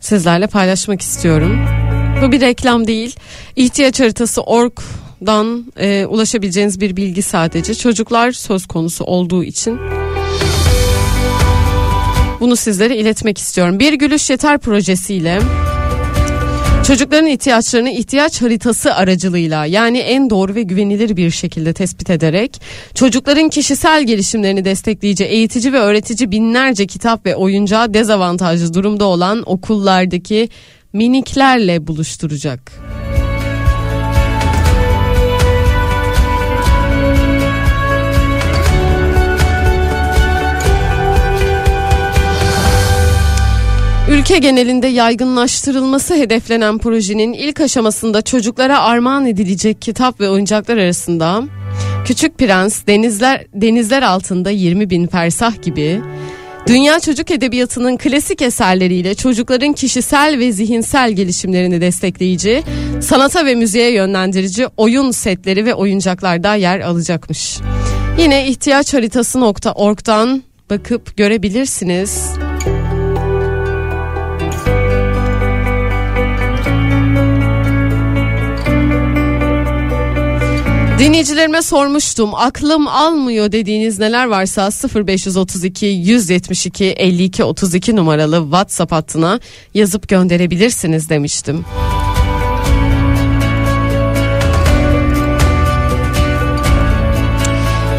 Sizlerle 0.00 0.46
paylaşmak 0.46 1.00
istiyorum. 1.00 1.66
Bu 2.22 2.32
bir 2.32 2.40
reklam 2.40 2.86
değil. 2.86 3.16
İhtiyaç 3.56 4.00
haritası 4.00 4.42
org'dan 4.42 5.72
e, 5.76 6.06
ulaşabileceğiniz 6.06 6.80
bir 6.80 6.96
bilgi 6.96 7.22
sadece. 7.22 7.74
Çocuklar 7.74 8.32
söz 8.32 8.66
konusu 8.66 9.04
olduğu 9.04 9.44
için 9.44 9.78
bunu 12.40 12.56
sizlere 12.56 12.96
iletmek 12.96 13.38
istiyorum. 13.38 13.78
Bir 13.78 13.92
gülüş 13.92 14.30
yeter 14.30 14.58
projesiyle 14.58 15.38
Çocukların 16.86 17.26
ihtiyaçlarını 17.26 17.90
ihtiyaç 17.90 18.42
haritası 18.42 18.94
aracılığıyla 18.94 19.66
yani 19.66 19.98
en 19.98 20.30
doğru 20.30 20.54
ve 20.54 20.62
güvenilir 20.62 21.16
bir 21.16 21.30
şekilde 21.30 21.72
tespit 21.72 22.10
ederek 22.10 22.60
çocukların 22.94 23.48
kişisel 23.48 24.06
gelişimlerini 24.06 24.64
destekleyici 24.64 25.24
eğitici 25.24 25.72
ve 25.72 25.78
öğretici 25.78 26.30
binlerce 26.30 26.86
kitap 26.86 27.26
ve 27.26 27.36
oyuncağı 27.36 27.94
dezavantajlı 27.94 28.74
durumda 28.74 29.04
olan 29.04 29.42
okullardaki 29.46 30.48
miniklerle 30.92 31.86
buluşturacak. 31.86 32.72
Ülke 44.14 44.38
genelinde 44.38 44.86
yaygınlaştırılması 44.86 46.14
hedeflenen 46.14 46.78
projenin 46.78 47.32
ilk 47.32 47.60
aşamasında 47.60 48.22
çocuklara 48.22 48.80
armağan 48.80 49.26
edilecek 49.26 49.82
kitap 49.82 50.20
ve 50.20 50.30
oyuncaklar 50.30 50.76
arasında 50.76 51.42
Küçük 52.04 52.38
Prens, 52.38 52.86
Denizler, 52.86 53.46
Denizler 53.54 54.02
Altında 54.02 54.50
20 54.50 54.90
Bin 54.90 55.06
Fersah 55.06 55.62
gibi 55.62 56.00
Dünya 56.66 57.00
çocuk 57.00 57.30
edebiyatının 57.30 57.96
klasik 57.96 58.42
eserleriyle 58.42 59.14
çocukların 59.14 59.72
kişisel 59.72 60.38
ve 60.38 60.52
zihinsel 60.52 61.12
gelişimlerini 61.12 61.80
destekleyici, 61.80 62.62
sanata 63.00 63.46
ve 63.46 63.54
müziğe 63.54 63.92
yönlendirici 63.92 64.66
oyun 64.76 65.10
setleri 65.10 65.66
ve 65.66 65.74
oyuncaklar 65.74 66.42
da 66.42 66.54
yer 66.54 66.80
alacakmış. 66.80 67.58
Yine 68.18 68.48
ihtiyaç 68.48 68.94
haritası.org'dan 68.94 70.42
bakıp 70.70 71.16
görebilirsiniz. 71.16 72.43
Dinleyicilerime 80.98 81.62
sormuştum 81.62 82.34
aklım 82.34 82.88
almıyor 82.88 83.52
dediğiniz 83.52 83.98
neler 83.98 84.26
varsa 84.26 84.70
0532 85.06 85.86
172 85.86 86.84
52 86.84 87.44
32 87.44 87.96
numaralı 87.96 88.42
WhatsApp 88.42 88.92
hattına 88.92 89.40
yazıp 89.74 90.08
gönderebilirsiniz 90.08 91.08
demiştim. 91.08 91.64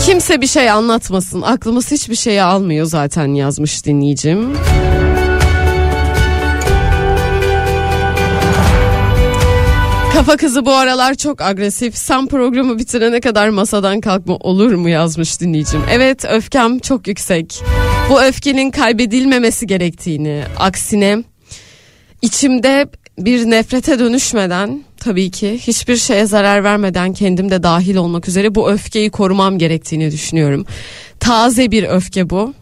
Kimse 0.05 0.41
bir 0.41 0.47
şey 0.47 0.69
anlatmasın 0.69 1.41
aklımız 1.41 1.91
hiçbir 1.91 2.15
şeye 2.15 2.43
almıyor 2.43 2.85
zaten 2.85 3.27
yazmış 3.33 3.85
dinleyicim. 3.85 4.57
Kafa 10.15 10.37
kızı 10.37 10.65
bu 10.65 10.73
aralar 10.73 11.15
çok 11.15 11.41
agresif. 11.41 11.97
Sen 11.97 12.27
programı 12.27 12.79
bitirene 12.79 13.21
kadar 13.21 13.49
masadan 13.49 14.01
kalkma 14.01 14.35
olur 14.35 14.73
mu 14.73 14.89
yazmış 14.89 15.41
dinleyicim. 15.41 15.81
Evet 15.91 16.25
öfkem 16.25 16.79
çok 16.79 17.07
yüksek. 17.07 17.63
Bu 18.09 18.23
öfkenin 18.23 18.71
kaybedilmemesi 18.71 19.67
gerektiğini, 19.67 20.43
aksine 20.57 21.23
içimde 22.21 22.87
bir 23.17 23.49
nefrete 23.49 23.99
dönüşmeden 23.99 24.83
tabii 24.97 25.31
ki 25.31 25.59
hiçbir 25.59 25.97
şeye 25.97 26.25
zarar 26.25 26.63
vermeden 26.63 27.13
kendim 27.13 27.51
de 27.51 27.63
dahil 27.63 27.95
olmak 27.95 28.27
üzere 28.27 28.55
bu 28.55 28.71
öfkeyi 28.71 29.09
korumam 29.09 29.57
gerektiğini 29.57 30.11
düşünüyorum. 30.11 30.65
Taze 31.19 31.71
bir 31.71 31.83
öfke 31.83 32.29
bu. 32.29 32.53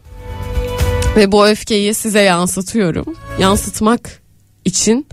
Ve 1.15 1.31
bu 1.31 1.47
öfkeyi 1.47 1.93
size 1.93 2.21
yansıtıyorum. 2.21 3.15
Yansıtmak 3.39 4.21
için 4.65 5.05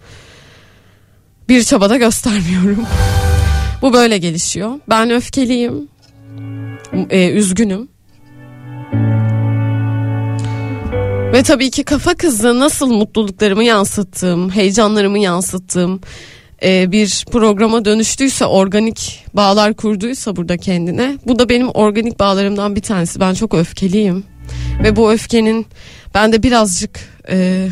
bir 1.50 1.62
çabada 1.64 1.96
göstermiyorum. 1.96 2.86
Bu 3.82 3.92
böyle 3.92 4.18
gelişiyor. 4.18 4.70
Ben 4.88 5.10
öfkeliyim. 5.10 5.88
Ee, 7.10 7.28
üzgünüm. 7.28 7.88
Ve 11.32 11.42
tabii 11.42 11.70
ki 11.70 11.84
kafa 11.84 12.14
kızı 12.14 12.58
nasıl 12.58 12.92
mutluluklarımı 12.92 13.64
yansıttığım, 13.64 14.50
heyecanlarımı 14.50 15.18
yansıttığım 15.18 16.00
e, 16.62 16.92
bir 16.92 17.24
programa 17.32 17.84
dönüştüyse, 17.84 18.46
organik 18.46 19.24
bağlar 19.34 19.74
kurduysa 19.74 20.36
burada 20.36 20.56
kendine. 20.56 21.18
Bu 21.26 21.38
da 21.38 21.48
benim 21.48 21.68
organik 21.68 22.18
bağlarımdan 22.18 22.76
bir 22.76 22.82
tanesi. 22.82 23.20
Ben 23.20 23.34
çok 23.34 23.54
öfkeliyim. 23.54 24.24
Ve 24.82 24.96
bu 24.96 25.12
öfkenin 25.12 25.66
bende 26.14 26.42
birazcık... 26.42 27.00
E, 27.30 27.68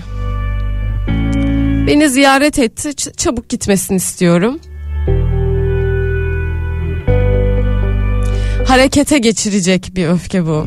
Beni 1.89 2.09
ziyaret 2.09 2.59
etti. 2.59 2.89
Ç- 2.89 3.17
çabuk 3.17 3.49
gitmesini 3.49 3.97
istiyorum. 3.97 4.61
Harekete 8.67 9.19
geçirecek 9.19 9.91
bir 9.95 10.07
öfke 10.09 10.47
bu. 10.47 10.67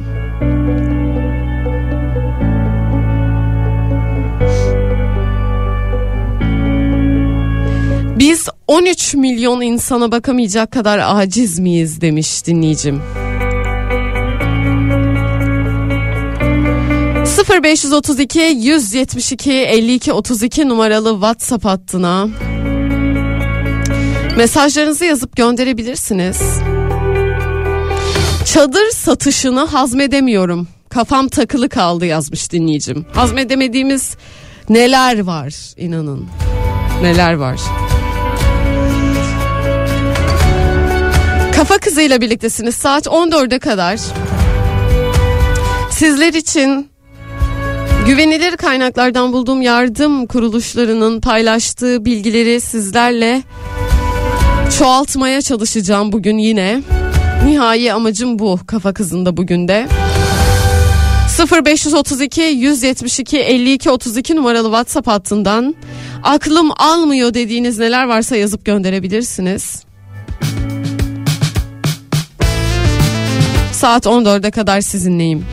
Biz 8.20 8.48
13 8.68 9.14
milyon 9.14 9.62
insana 9.62 10.12
bakamayacak 10.12 10.72
kadar 10.72 11.00
aciz 11.04 11.60
miyiz 11.60 12.02
demiş 12.02 12.48
dinleyicim. 12.48 13.02
0532 17.50 18.40
172 18.40 19.52
52 19.52 20.14
32 20.14 20.70
numaralı 20.70 21.12
WhatsApp 21.12 21.66
hattına 21.66 22.28
mesajlarınızı 24.38 25.06
yazıp 25.06 25.36
gönderebilirsiniz. 25.36 26.42
Çadır 28.46 28.92
satışını 28.92 29.60
hazmedemiyorum. 29.60 30.68
Kafam 30.90 31.28
takılı 31.28 31.70
kaldı 31.70 32.06
yazmış 32.06 32.52
dinleyicim. 32.52 33.06
Hazmedemediğimiz 33.14 34.16
neler 34.70 35.24
var 35.24 35.54
inanın. 35.78 36.28
Neler 37.02 37.34
var. 37.34 37.60
Kafa 41.56 41.78
kızıyla 41.78 42.22
birliktesiniz 42.22 42.76
saat 42.76 43.08
14'e 43.08 43.60
kadar. 43.60 44.00
Sizler 45.92 46.34
için 46.34 46.91
Güvenilir 48.06 48.58
kaynaklardan 48.58 49.34
bulduğum 49.34 49.62
yardım 49.62 50.28
kuruluşlarının 50.28 51.22
paylaştığı 51.22 52.06
bilgileri 52.06 52.62
sizlerle 52.62 53.44
çoğaltmaya 54.78 55.42
çalışacağım 55.42 56.12
bugün 56.12 56.38
yine. 56.38 56.82
Nihai 57.46 57.94
amacım 57.94 58.40
bu 58.40 58.60
kafa 58.68 58.94
kızında 58.94 59.38
bugün 59.38 59.68
de. 59.68 59.88
0532 61.66 62.42
172 62.42 63.40
52 63.40 63.90
32 63.90 64.36
numaralı 64.36 64.68
WhatsApp 64.68 65.08
hattından 65.08 65.76
aklım 66.24 66.70
almıyor 66.78 67.34
dediğiniz 67.34 67.80
neler 67.80 68.06
varsa 68.06 68.36
yazıp 68.36 68.66
gönderebilirsiniz. 68.66 69.84
Saat 73.72 74.06
14'e 74.06 74.52
kadar 74.52 74.82
sizinleyim. 74.82 75.46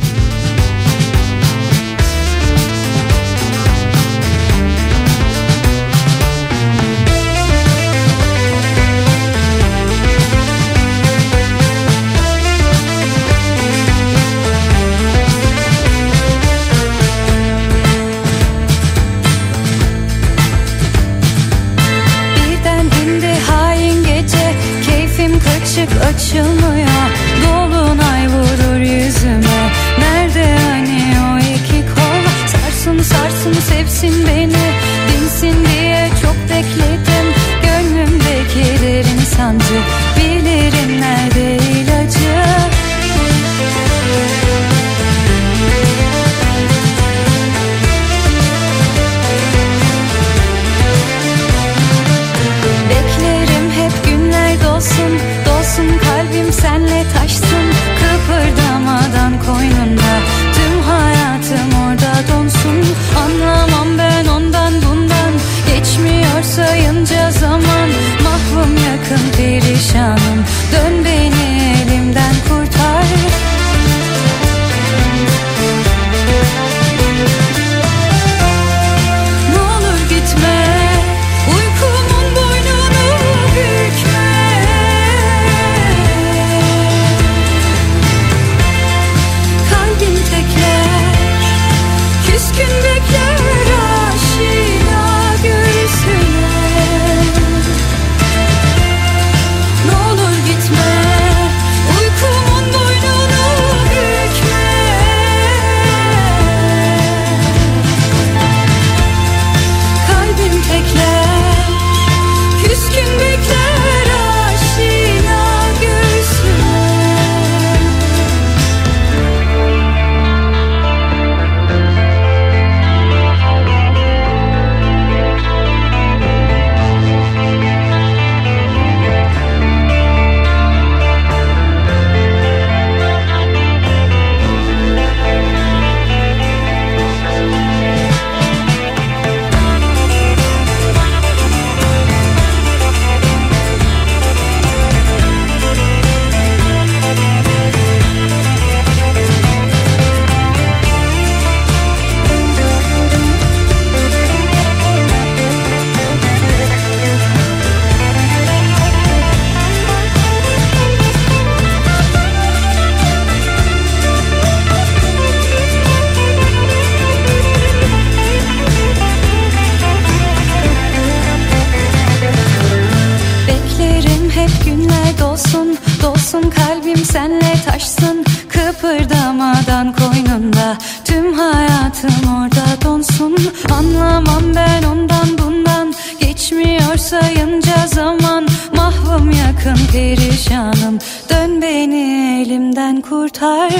Dön 191.38 191.62
beni 191.62 192.42
elimden 192.42 193.00
kurtar. 193.00 193.70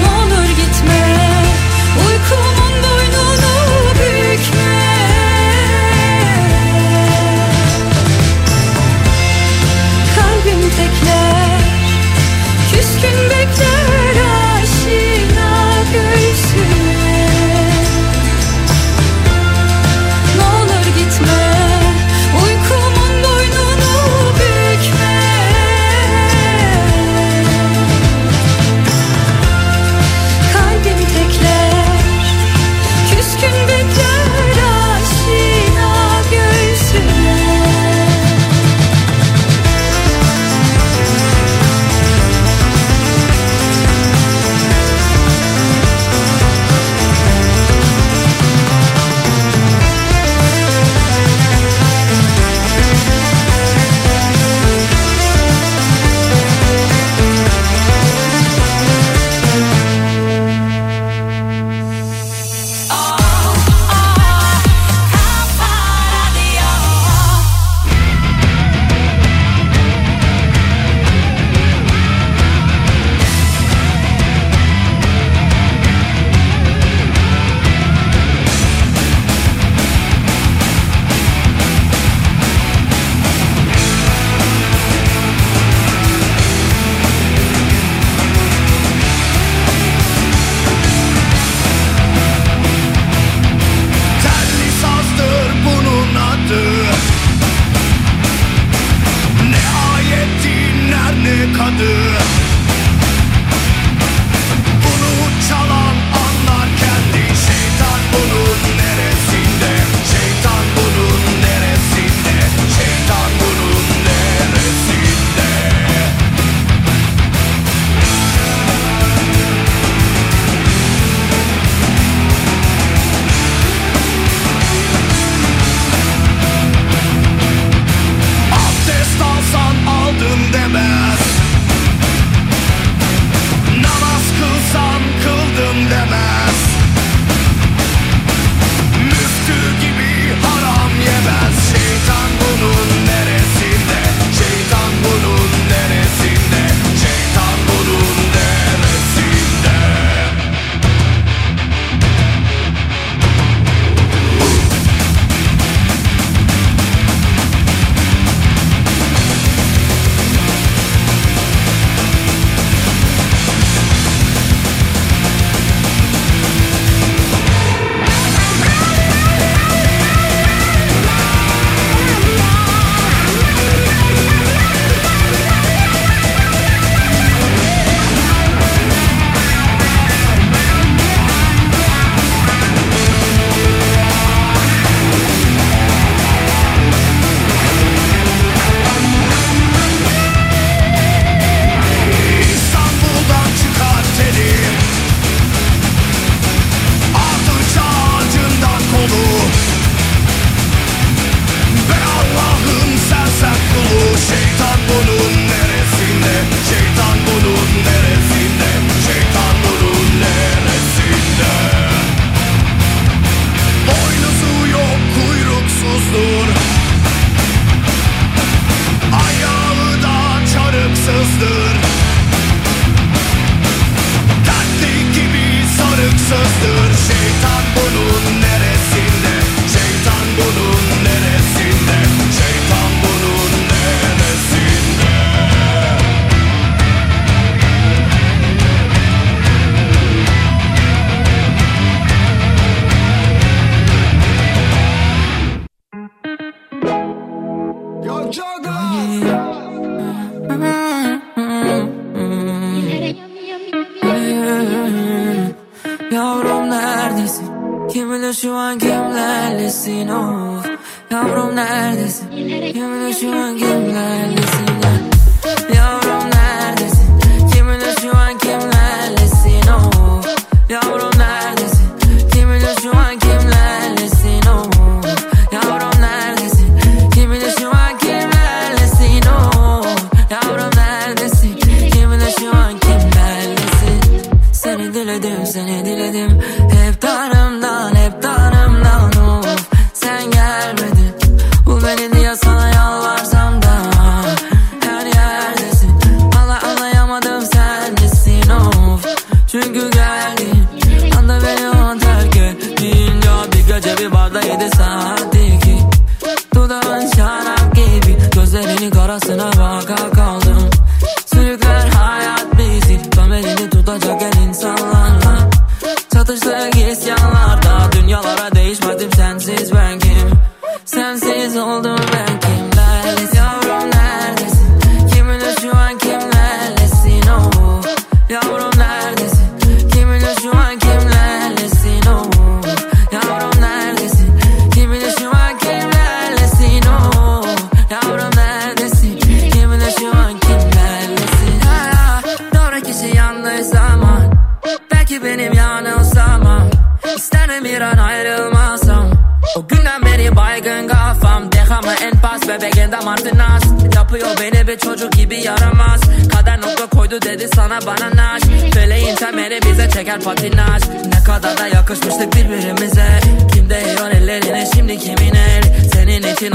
Ne 0.00 0.08
olur 0.08 0.48
gitme 0.48 1.02
Uykumun 2.06 2.74
boynunu 2.82 3.54
bükme. 3.94 4.74
Kalbim 10.16 10.70
tekler 10.70 11.60
Küskün 12.72 13.18
bekler. 13.30 14.13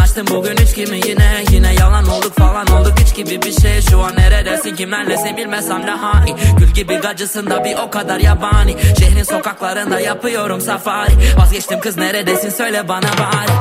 açtım 0.10 0.28
bugün 0.38 0.58
üç 0.58 0.74
kimi. 0.74 1.08
Yine 1.08 1.44
Yine 1.52 1.74
yalan 1.74 2.08
olduk 2.10 2.34
falan 2.34 2.68
olduk. 2.68 2.94
Hiç 3.00 3.16
gibi 3.16 3.42
bir 3.42 3.62
şey 3.62 3.82
Şu 3.82 4.02
an 4.02 4.16
neredesin? 4.18 4.76
Kimlerlesin 4.76 5.38
bilmesem 5.38 5.88
de 5.88 5.92
hani? 5.92 6.36
Gül 6.58 6.68
gibi 6.68 6.96
gacısında 6.96 7.64
bir 7.64 7.78
o 7.78 7.90
kadar 7.90 8.20
yabani. 8.20 8.76
Şehrin 9.00 9.24
sokaklarında 9.24 10.00
yapıyorum 10.00 10.62
safari. 10.62 11.12
Vazgeçtim 11.38 11.80
kız 11.80 11.98
neredesin? 11.98 12.50
Söyle 12.50 12.88
bana 12.88 13.10
bari. 13.20 13.52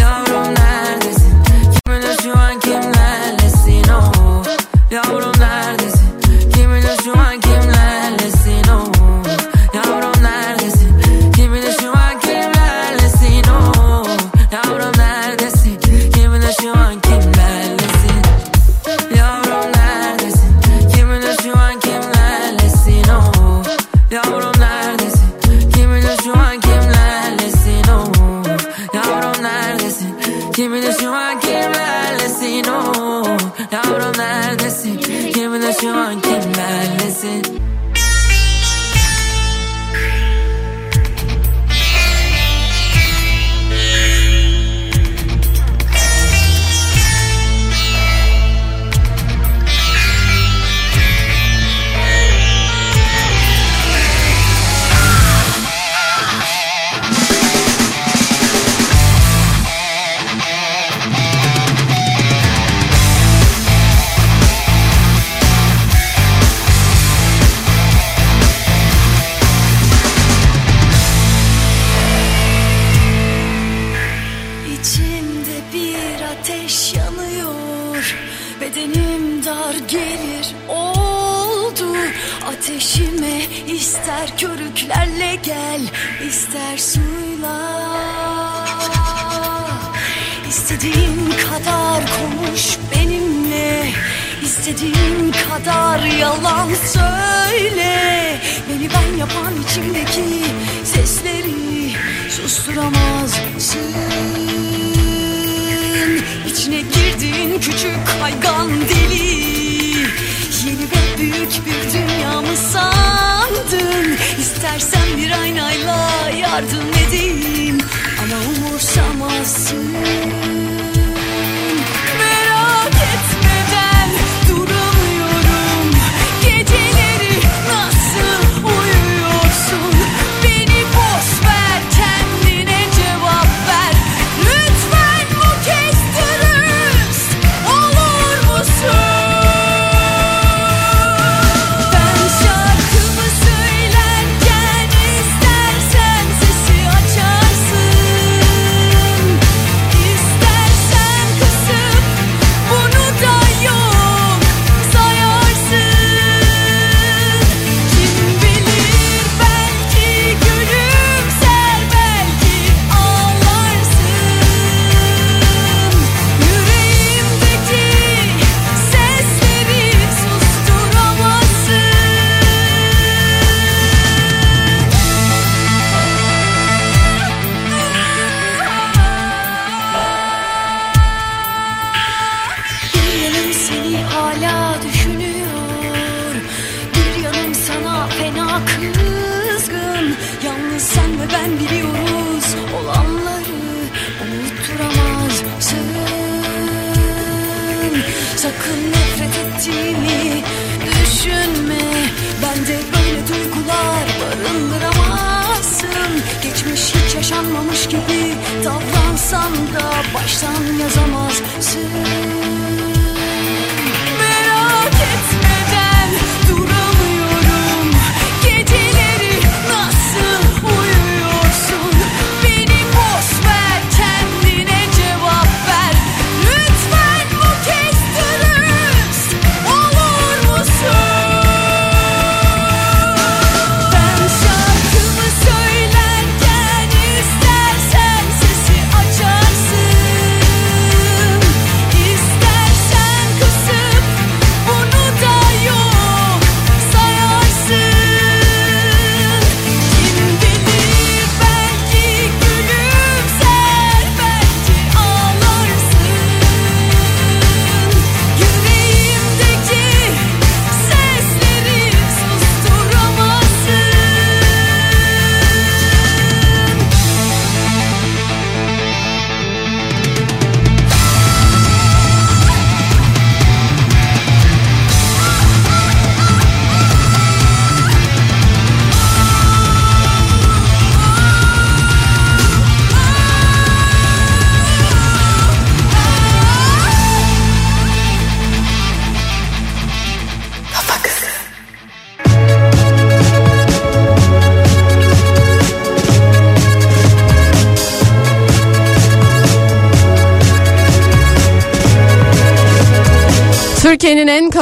Yavrum 0.00 0.54
nerede 0.54 0.77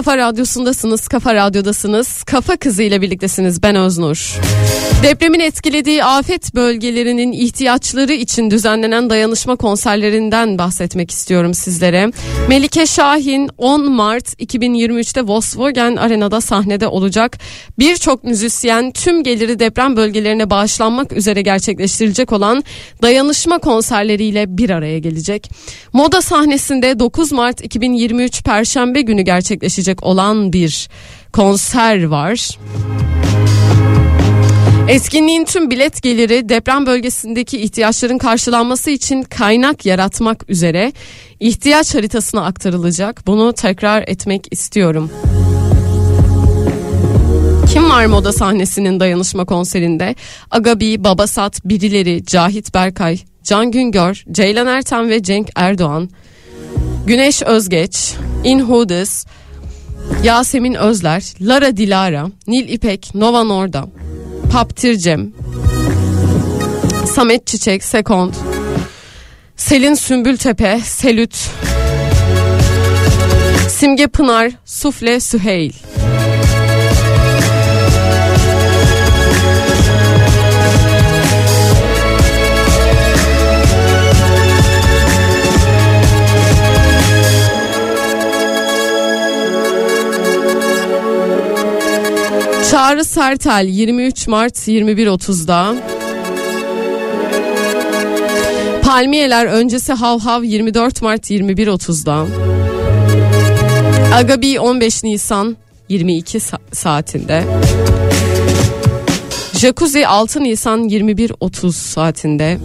kafa 0.07 0.19
radyosundasınız, 0.19 1.09
kafa 1.09 1.35
radyodasınız. 1.35 2.23
Kafa 2.23 2.57
kızı 2.57 2.83
ile 2.83 3.01
birliktesiniz. 3.01 3.63
Ben 3.63 3.77
Öznur. 3.77 4.41
Depremin 5.03 5.41
etkilediği 5.41 6.05
afet 6.05 6.55
bölgelerinin 6.55 7.33
ihtiyaçları 7.33 8.13
için 8.13 8.51
düzenlenen 8.51 9.11
dayanışma 9.11 9.57
konserlerinden 9.57 10.59
bahsetmek 10.59 11.11
istiyorum 11.11 11.55
sizlere. 11.55 12.11
Melike 12.49 12.87
Şahin 12.87 13.51
10 13.59 13.93
Mart 13.93 14.27
2023'te 14.27 15.23
Volkswagen 15.23 15.97
Arena'da 15.97 16.41
sahnede 16.41 16.89
olacak. 16.89 17.39
Birçok 17.79 18.25
müzisyen 18.25 18.93
tüm 18.93 19.23
geliri 19.23 19.59
deprem 19.59 19.97
bölgelerine 19.97 20.51
bağışlanmak 20.51 21.13
üzere 21.13 21.43
gerçekleştirilecek 21.43 22.33
olan 22.33 22.65
dayanışma 23.03 23.59
konserleriyle 23.59 24.59
bir 24.59 24.71
araya 24.71 24.99
gelecek. 24.99 25.51
Moda 25.93 26.23
sahnesinde 26.23 26.99
9 26.99 27.33
Mart 27.33 27.65
2023 27.65 28.43
Perşembe 28.43 29.01
günü 29.01 29.23
gerçekleşecek 29.23 30.03
olan 30.03 30.53
bir 30.53 30.89
konser 31.33 32.05
var. 32.05 32.59
Etkinliğin 34.89 35.45
tüm 35.45 35.70
bilet 35.70 36.03
geliri 36.03 36.49
deprem 36.49 36.87
bölgesindeki 36.87 37.59
ihtiyaçların 37.59 38.18
karşılanması 38.18 38.91
için 38.91 39.22
kaynak 39.22 39.87
yaratmak 39.87 40.51
üzere 40.51 40.93
ihtiyaç 41.41 41.95
haritasına 41.95 42.45
aktarılacak. 42.45 43.26
Bunu 43.26 43.53
tekrar 43.53 44.03
etmek 44.07 44.47
istiyorum. 44.51 45.11
Kim 47.72 47.91
var 47.91 48.07
moda 48.07 48.32
sahnesinin 48.32 49.01
dayanışma 49.01 49.45
konserinde? 49.45 50.14
Agabi, 50.51 51.05
Babasat, 51.05 51.64
birileri, 51.64 52.26
Cahit 52.26 52.74
Berkay, 52.74 53.18
Can 53.43 53.70
Güngör, 53.70 54.24
Ceylan 54.32 54.66
Ertem 54.66 55.09
ve 55.09 55.22
Cenk 55.22 55.49
Erdoğan, 55.57 56.11
Güneş 57.07 57.43
Özgeç, 57.43 58.14
Inhudis, 58.45 59.26
Yasemin 60.24 60.74
Özler, 60.74 61.24
Lara 61.41 61.76
Dilara, 61.76 62.26
Nil 62.47 62.68
İpek, 62.68 63.14
Nova 63.14 63.45
Norda, 63.45 63.87
Paptircem, 64.57 65.33
Samet 67.15 67.47
Çiçek, 67.47 67.85
Sekond, 67.85 68.35
Selin 69.57 69.95
Sümbültepe, 69.95 70.81
Selüt, 70.85 71.37
Simge 73.69 74.07
Pınar, 74.07 74.53
Sufle 74.65 75.21
Süheyl. 75.21 75.73
Çağrı 92.77 93.05
Sertel 93.05 93.66
23 93.68 94.29
Mart 94.29 94.55
21.30'da. 94.55 95.74
Palmiyeler 98.83 99.47
öncesi 99.47 99.93
Hav 99.93 100.18
Hav 100.18 100.43
24 100.43 101.03
Mart 101.03 101.31
21.30'da. 101.31 102.27
Agabi 104.14 104.61
15 104.61 105.05
Nisan 105.05 105.57
22 105.89 106.39
sa- 106.39 106.59
saatinde. 106.72 107.45
Jacuzzi 109.53 110.07
6 110.07 110.45
Nisan 110.45 110.89
21.30 110.89 111.72
saatinde. 111.72 112.59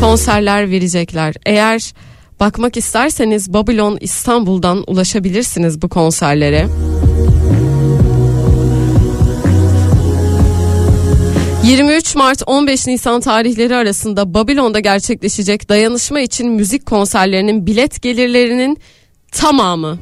Konserler 0.00 0.70
verecekler. 0.70 1.34
Eğer 1.46 1.92
bakmak 2.40 2.76
isterseniz 2.76 3.52
Babylon 3.52 3.98
İstanbul'dan 4.00 4.84
ulaşabilirsiniz 4.86 5.82
bu 5.82 5.88
konserlere. 5.88 6.68
23 11.64 12.14
Mart 12.14 12.42
15 12.46 12.86
Nisan 12.86 13.20
tarihleri 13.20 13.76
arasında 13.76 14.34
Babilon'da 14.34 14.80
gerçekleşecek 14.80 15.68
dayanışma 15.68 16.20
için 16.20 16.50
müzik 16.50 16.86
konserlerinin 16.86 17.66
bilet 17.66 18.02
gelirlerinin 18.02 18.78
tamamı. 19.32 19.98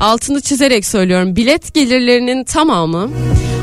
Altını 0.00 0.40
çizerek 0.40 0.86
söylüyorum 0.86 1.36
bilet 1.36 1.74
gelirlerinin 1.74 2.44
tamamı. 2.44 3.10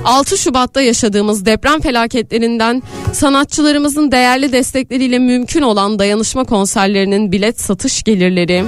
6 0.06 0.38
Şubat'ta 0.38 0.82
yaşadığımız 0.82 1.46
deprem 1.46 1.82
felaketlerinden 1.82 2.84
sanatçılarımızın 3.14 4.12
değerli 4.12 4.52
destekleriyle 4.52 5.20
mümkün 5.20 5.62
olan 5.62 6.00
dayanışma 6.00 6.44
konserlerinin 6.44 7.32
bilet 7.32 7.62
satış 7.62 8.04
gelirleri 8.04 8.64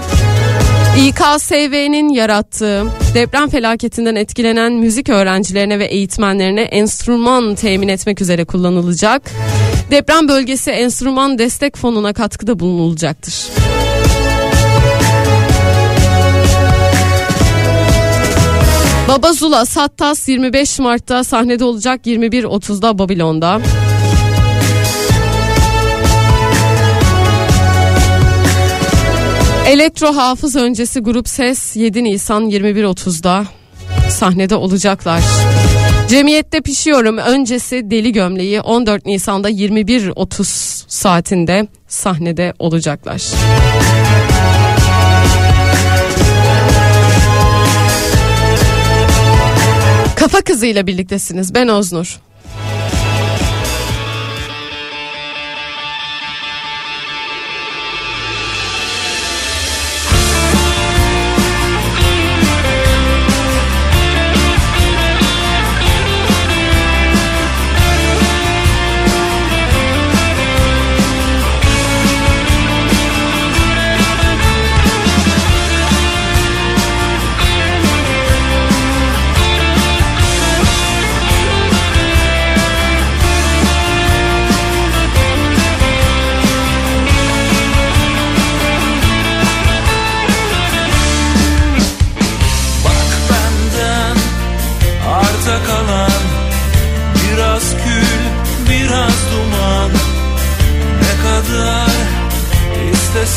İKSV'nin 1.07 2.09
yarattığı 2.09 2.85
deprem 3.13 3.49
felaketinden 3.49 4.15
etkilenen 4.15 4.73
müzik 4.73 5.09
öğrencilerine 5.09 5.79
ve 5.79 5.85
eğitmenlerine 5.85 6.61
enstrüman 6.61 7.55
temin 7.55 7.87
etmek 7.87 8.21
üzere 8.21 8.45
kullanılacak. 8.45 9.31
Deprem 9.91 10.27
bölgesi 10.27 10.71
enstrüman 10.71 11.37
destek 11.37 11.77
fonuna 11.77 12.13
katkıda 12.13 12.59
bulunulacaktır. 12.59 13.33
Baba 19.07 19.33
Zula 19.33 19.65
Sattas 19.65 20.29
25 20.29 20.79
Mart'ta 20.79 21.23
sahnede 21.23 21.63
olacak 21.63 22.05
21.30'da 22.05 22.99
Babilon'da. 22.99 23.61
Elektro 29.69 30.15
Hafız 30.15 30.55
öncesi 30.55 30.99
grup 30.99 31.27
Ses 31.29 31.75
7 31.75 32.03
Nisan 32.03 32.49
21.30'da 32.49 33.45
sahnede 34.09 34.55
olacaklar. 34.55 35.23
Cemiyette 36.07 36.61
pişiyorum 36.61 37.17
öncesi 37.17 37.91
Deli 37.91 38.11
Gömleği 38.11 38.61
14 38.61 39.05
Nisan'da 39.05 39.49
21.30 39.49 40.83
saatinde 40.87 41.67
sahnede 41.87 42.53
olacaklar. 42.59 43.21
Kafa 50.15 50.41
Kızı'yla 50.41 50.87
birliktesiniz. 50.87 51.53
Ben 51.55 51.67
Oznur. 51.67 52.19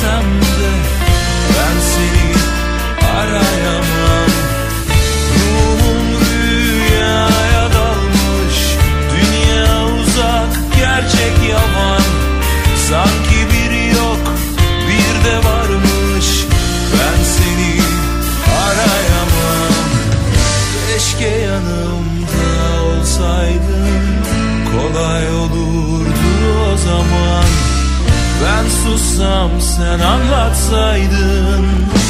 sandım 0.03 1.02
sussam 28.85 29.51
sen 29.61 30.01
anlatsaydın. 30.01 32.02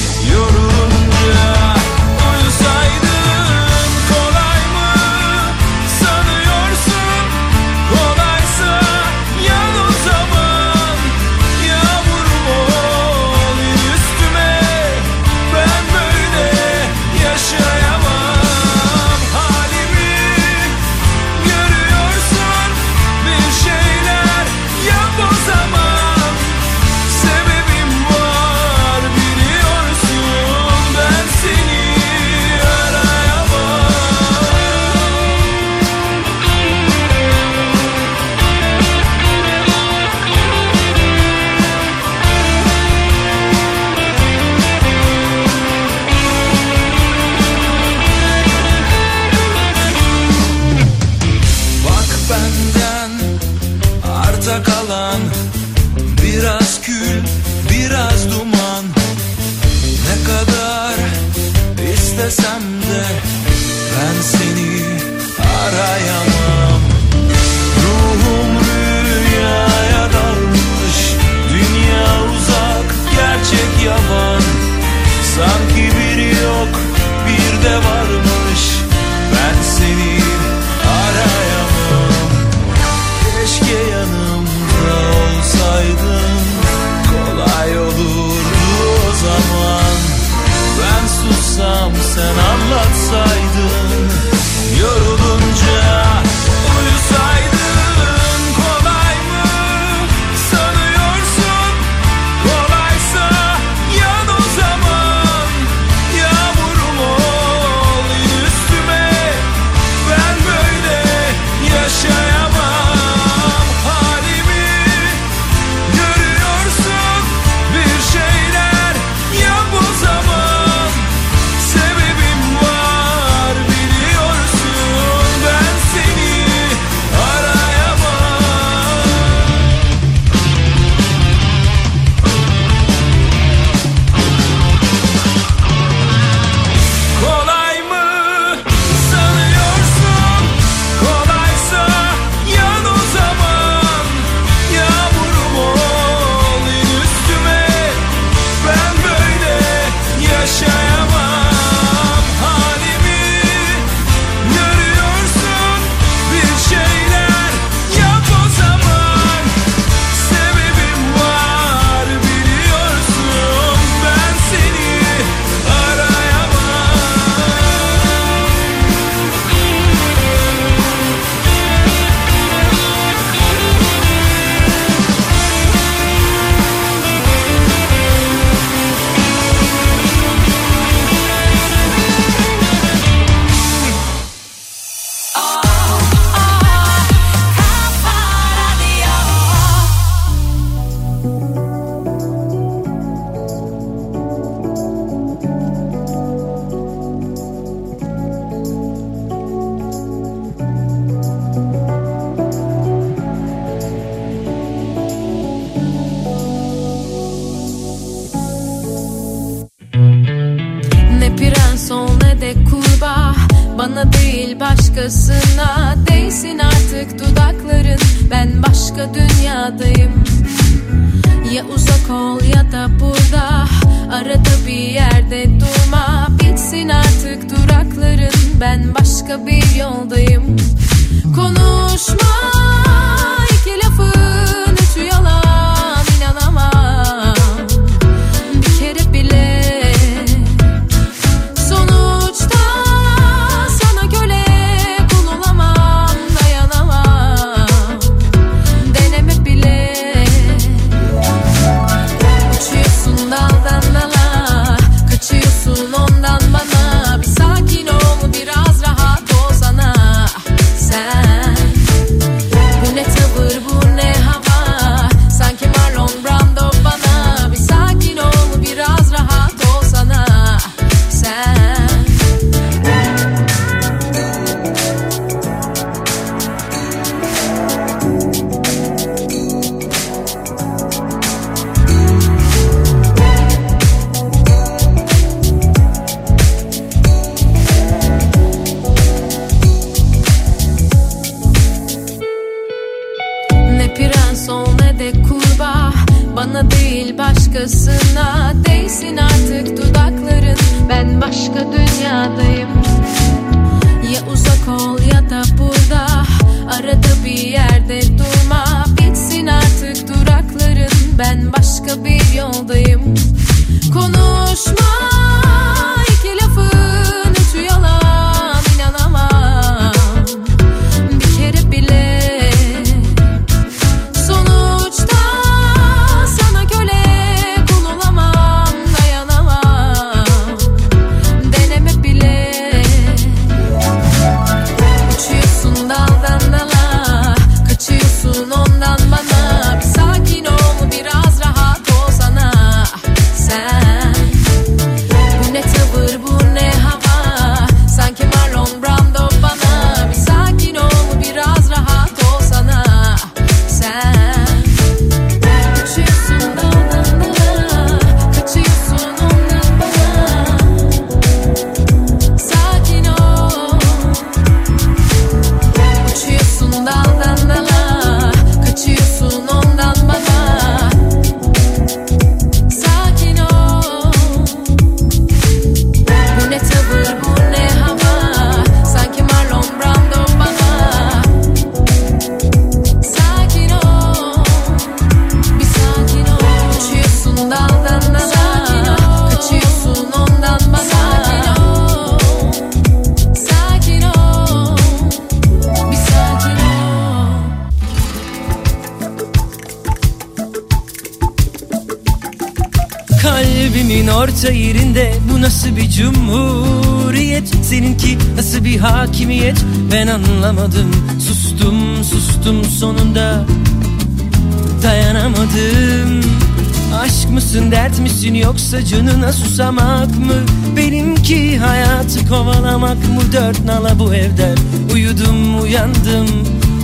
Sesin 418.22 418.34
yoksa 418.34 418.84
canına 418.84 419.32
susamak 419.32 420.18
mı? 420.18 420.34
Benimki 420.76 421.58
hayatı 421.58 422.28
kovalamak 422.28 422.96
mı? 422.96 423.32
Dört 423.32 423.64
nala 423.64 423.99
bu 423.99 424.14
evden 424.14 424.57
Uyudum 424.94 425.62
uyandım 425.62 426.28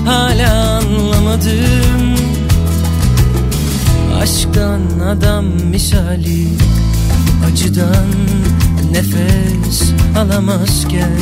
hala 0.06 0.78
anlamadım 0.78 2.16
Aşktan 4.22 4.80
adam 5.08 5.44
misali 5.44 6.48
Acıdan 7.52 8.06
nefes 8.92 9.92
alamazken 10.16 11.18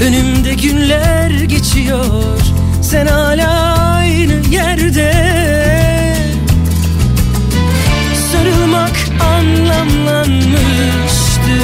Önümde 0.00 0.54
günler 0.54 1.30
geçiyor 1.30 2.22
Sen 2.82 3.06
hala 3.06 3.76
aynı 3.78 4.32
yerde 4.50 5.85
sarılmak 8.46 8.96
anlamlanmıştı. 9.20 11.58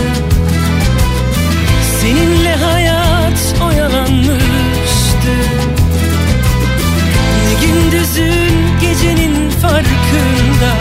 Seninle 2.00 2.56
hayat 2.56 3.54
oyalanmıştı. 3.66 5.34
Ne 7.44 7.66
gündüzün 7.66 8.54
gecenin 8.80 9.50
farkında. 9.50 10.72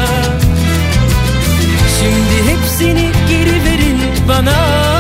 Şimdi 1.99 2.52
hepsini 2.52 3.11
geri 3.30 3.65
verin 3.65 3.99
bana. 4.28 4.91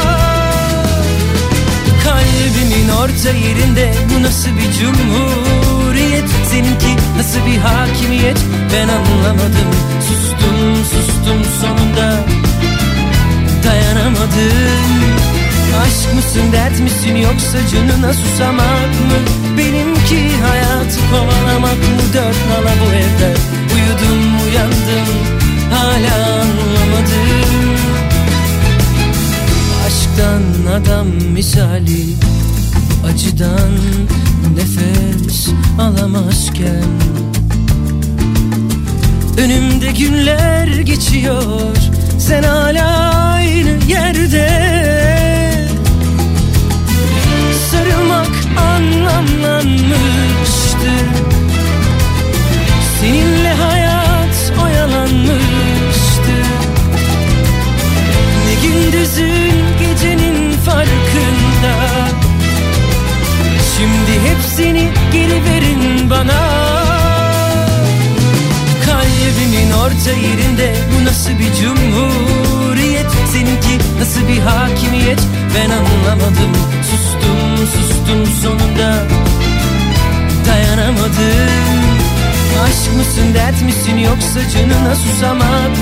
Kalbimin 2.03 2.89
orta 2.89 3.29
yerinde. 3.29 3.93
Bu 4.09 4.23
nasıl 4.23 4.49
bir 4.49 4.71
cumhuriyet? 4.79 6.29
Seninki 6.51 6.95
nasıl 7.17 7.45
bir 7.45 7.57
hakimiyet? 7.57 8.37
Ben 8.73 8.87
anlamadım. 8.87 9.69
Sustum 10.07 10.75
sustum 10.91 11.43
sonunda. 11.61 12.25
Dayanamadım. 13.63 15.01
Aşk 15.81 16.13
mısın 16.15 16.51
dert 16.51 16.79
misin 16.79 17.15
yoksa 17.15 17.57
canına 17.71 18.13
susamak 18.13 18.91
mı? 19.09 19.17
Benimki 19.57 20.41
hayatı 20.41 20.99
kovalamak 21.11 21.77
mı? 21.77 22.03
Dört 22.13 22.37
nala 22.49 22.73
bu 22.81 22.93
evde. 22.95 23.33
Uyudum 23.75 24.41
uyandım. 24.45 25.07
Hala 25.73 26.25
anlamadım. 26.25 27.90
Acıdan 30.21 30.81
adam 30.81 31.07
misali 31.07 32.15
Acıdan 33.05 33.71
nefes 34.55 35.49
alamazken. 35.79 36.83
Önümde 39.37 39.91
günler 39.91 40.67
geçiyor 40.67 41.75
Sen 42.19 42.43
hala 42.43 43.13
aynı 43.33 43.79
yerde. 43.87 44.49
Sarılmak 47.71 48.27
anlamlanmıyor. 48.57 49.70
Canına 84.91 84.95
susamak 84.95 85.80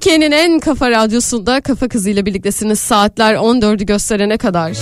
Türkiye'nin 0.00 0.32
en 0.32 0.60
kafa 0.60 0.90
radyosunda 0.90 1.60
Kafa 1.60 1.88
Kızı 1.88 2.10
ile 2.10 2.26
birliktesiniz 2.26 2.80
saatler 2.80 3.34
14'ü 3.34 3.84
gösterene 3.84 4.36
kadar. 4.36 4.76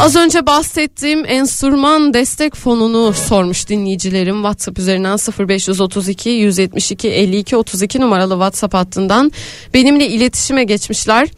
Az 0.00 0.16
önce 0.16 0.46
bahsettiğim 0.46 1.24
enstrüman 1.26 2.14
destek 2.14 2.54
fonunu 2.54 3.12
sormuş 3.12 3.68
dinleyicilerim 3.68 4.36
WhatsApp 4.36 4.78
üzerinden 4.78 5.18
0532 5.48 6.30
172 6.30 7.08
52 7.08 7.56
32 7.56 8.00
numaralı 8.00 8.32
WhatsApp 8.32 8.74
hattından 8.74 9.32
benimle 9.74 10.08
iletişime 10.08 10.64
geçmişler. 10.64 11.28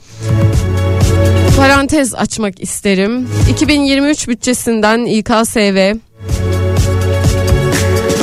Parantez 1.57 2.15
açmak 2.15 2.63
isterim. 2.63 3.29
2023 3.51 4.29
bütçesinden 4.29 5.05
İKSV 5.05 5.95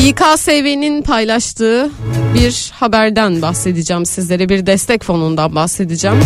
İKSV'nin 0.06 1.02
paylaştığı 1.02 1.90
bir 2.36 2.72
haberden 2.74 3.42
bahsedeceğim 3.42 4.06
sizlere. 4.06 4.50
Bir 4.50 4.66
destek 4.66 5.04
fonundan 5.04 5.56
bahsedeceğim. 5.56 6.18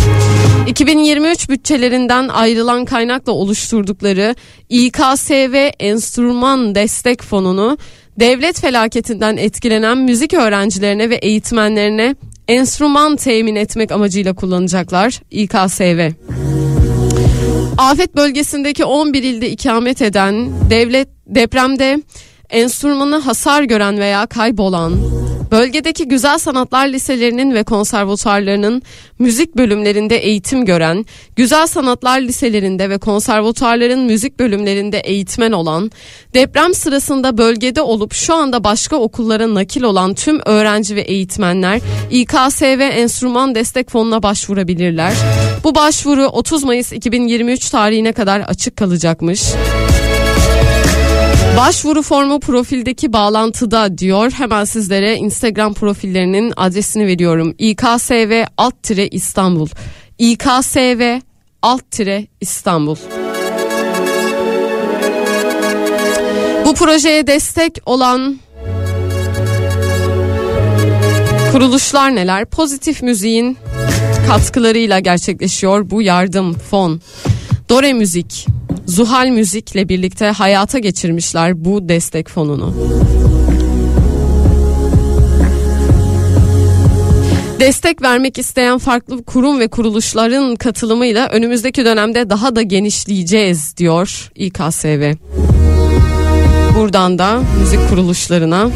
2023 0.66 1.48
bütçelerinden 1.48 2.28
ayrılan 2.28 2.84
kaynakla 2.84 3.32
oluşturdukları 3.32 4.34
İKSV 4.68 5.70
Enstrüman 5.78 6.74
Destek 6.74 7.22
Fonunu 7.22 7.78
devlet 8.20 8.60
felaketinden 8.60 9.36
etkilenen 9.36 9.98
müzik 9.98 10.34
öğrencilerine 10.34 11.10
ve 11.10 11.14
eğitmenlerine 11.14 12.14
enstrüman 12.48 13.16
temin 13.16 13.56
etmek 13.56 13.92
amacıyla 13.92 14.34
kullanacaklar 14.34 15.20
İKSV. 15.30 16.10
Afet 17.78 18.16
bölgesindeki 18.16 18.84
11 18.84 19.22
ilde 19.22 19.50
ikamet 19.50 20.02
eden 20.02 20.50
devlet 20.70 21.08
depremde 21.26 22.02
enstrümanı 22.50 23.16
hasar 23.16 23.62
gören 23.62 23.98
veya 23.98 24.26
kaybolan, 24.26 24.92
bölgedeki 25.50 26.08
güzel 26.08 26.38
sanatlar 26.38 26.88
liselerinin 26.88 27.54
ve 27.54 27.62
konservatuarlarının 27.62 28.82
müzik 29.18 29.56
bölümlerinde 29.56 30.16
eğitim 30.16 30.64
gören, 30.64 31.06
güzel 31.36 31.66
sanatlar 31.66 32.20
liselerinde 32.20 32.90
ve 32.90 32.98
konservatuarların 32.98 34.00
müzik 34.00 34.38
bölümlerinde 34.38 34.98
eğitmen 34.98 35.52
olan, 35.52 35.90
deprem 36.34 36.74
sırasında 36.74 37.38
bölgede 37.38 37.82
olup 37.82 38.14
şu 38.14 38.34
anda 38.34 38.64
başka 38.64 38.96
okullara 38.96 39.54
nakil 39.54 39.82
olan 39.82 40.14
tüm 40.14 40.40
öğrenci 40.46 40.96
ve 40.96 41.00
eğitmenler 41.00 41.80
İKSV 42.10 42.80
Enstrüman 42.80 43.54
Destek 43.54 43.90
Fonu'na 43.90 44.22
başvurabilirler. 44.22 45.12
Bu 45.64 45.74
başvuru 45.74 46.26
30 46.26 46.64
Mayıs 46.64 46.92
2023 46.92 47.70
tarihine 47.70 48.12
kadar 48.12 48.40
açık 48.40 48.76
kalacakmış. 48.76 49.42
Başvuru 51.56 52.02
formu 52.02 52.40
profildeki 52.40 53.12
bağlantıda 53.12 53.98
diyor. 53.98 54.30
Hemen 54.30 54.64
sizlere 54.64 55.16
Instagram 55.16 55.74
profillerinin 55.74 56.52
adresini 56.56 57.06
veriyorum. 57.06 57.54
İKSV 57.58 58.44
alt 58.56 58.82
tire 58.82 59.08
İstanbul. 59.08 59.68
İKSV 60.18 61.20
alt 61.62 61.90
tire 61.90 62.26
İstanbul. 62.40 62.96
Bu 66.66 66.74
projeye 66.74 67.26
destek 67.26 67.78
olan 67.86 68.38
kuruluşlar 71.52 72.14
neler? 72.14 72.44
Pozitif 72.44 73.02
müziğin 73.02 73.58
katkılarıyla 74.28 74.98
gerçekleşiyor 74.98 75.90
bu 75.90 76.02
yardım 76.02 76.54
fon. 76.54 77.00
Dore 77.70 77.92
Müzik, 77.92 78.46
Zuhal 78.86 79.26
Müzik'le 79.26 79.88
birlikte 79.88 80.26
hayata 80.26 80.78
geçirmişler 80.78 81.64
bu 81.64 81.88
destek 81.88 82.28
fonunu. 82.28 82.74
Destek 87.60 88.02
vermek 88.02 88.38
isteyen 88.38 88.78
farklı 88.78 89.22
kurum 89.24 89.60
ve 89.60 89.68
kuruluşların 89.68 90.56
katılımıyla 90.56 91.28
önümüzdeki 91.28 91.84
dönemde 91.84 92.30
daha 92.30 92.56
da 92.56 92.62
genişleyeceğiz 92.62 93.76
diyor 93.76 94.30
İKSV. 94.34 95.12
Buradan 96.78 97.18
da 97.18 97.40
müzik 97.60 97.88
kuruluşlarına 97.88 98.70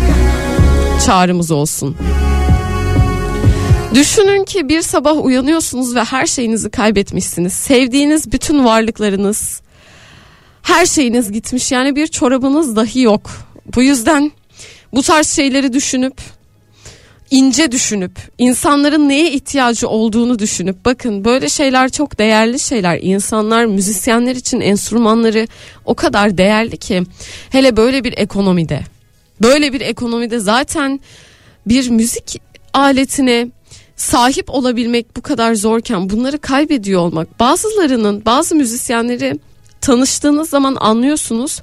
çağrımız 1.06 1.50
olsun. 1.50 1.96
Düşünün 3.94 4.44
ki 4.44 4.68
bir 4.68 4.82
sabah 4.82 5.24
uyanıyorsunuz 5.24 5.94
ve 5.94 6.04
her 6.04 6.26
şeyinizi 6.26 6.70
kaybetmişsiniz. 6.70 7.52
Sevdiğiniz 7.52 8.32
bütün 8.32 8.64
varlıklarınız, 8.64 9.60
her 10.62 10.86
şeyiniz 10.86 11.32
gitmiş. 11.32 11.72
Yani 11.72 11.96
bir 11.96 12.06
çorabınız 12.06 12.76
dahi 12.76 13.00
yok. 13.00 13.30
Bu 13.74 13.82
yüzden 13.82 14.32
bu 14.92 15.02
tarz 15.02 15.28
şeyleri 15.28 15.72
düşünüp 15.72 16.14
ince 17.30 17.72
düşünüp 17.72 18.12
insanların 18.38 19.08
neye 19.08 19.32
ihtiyacı 19.32 19.88
olduğunu 19.88 20.38
düşünüp 20.38 20.84
bakın 20.84 21.24
böyle 21.24 21.48
şeyler 21.48 21.88
çok 21.88 22.18
değerli 22.18 22.58
şeyler. 22.58 22.98
İnsanlar 23.02 23.64
müzisyenler 23.64 24.36
için 24.36 24.60
enstrümanları 24.60 25.46
o 25.84 25.94
kadar 25.94 26.38
değerli 26.38 26.76
ki 26.76 27.02
hele 27.50 27.76
böyle 27.76 28.04
bir 28.04 28.14
ekonomide. 28.16 28.80
Böyle 29.42 29.72
bir 29.72 29.80
ekonomide 29.80 30.38
zaten 30.38 31.00
bir 31.66 31.90
müzik 31.90 32.40
aletine 32.72 33.48
sahip 33.96 34.50
olabilmek 34.50 35.16
bu 35.16 35.22
kadar 35.22 35.54
zorken 35.54 36.10
bunları 36.10 36.38
kaybediyor 36.38 37.00
olmak 37.00 37.40
bazılarının 37.40 38.22
bazı 38.24 38.54
müzisyenleri 38.54 39.38
tanıştığınız 39.80 40.50
zaman 40.50 40.76
anlıyorsunuz 40.80 41.60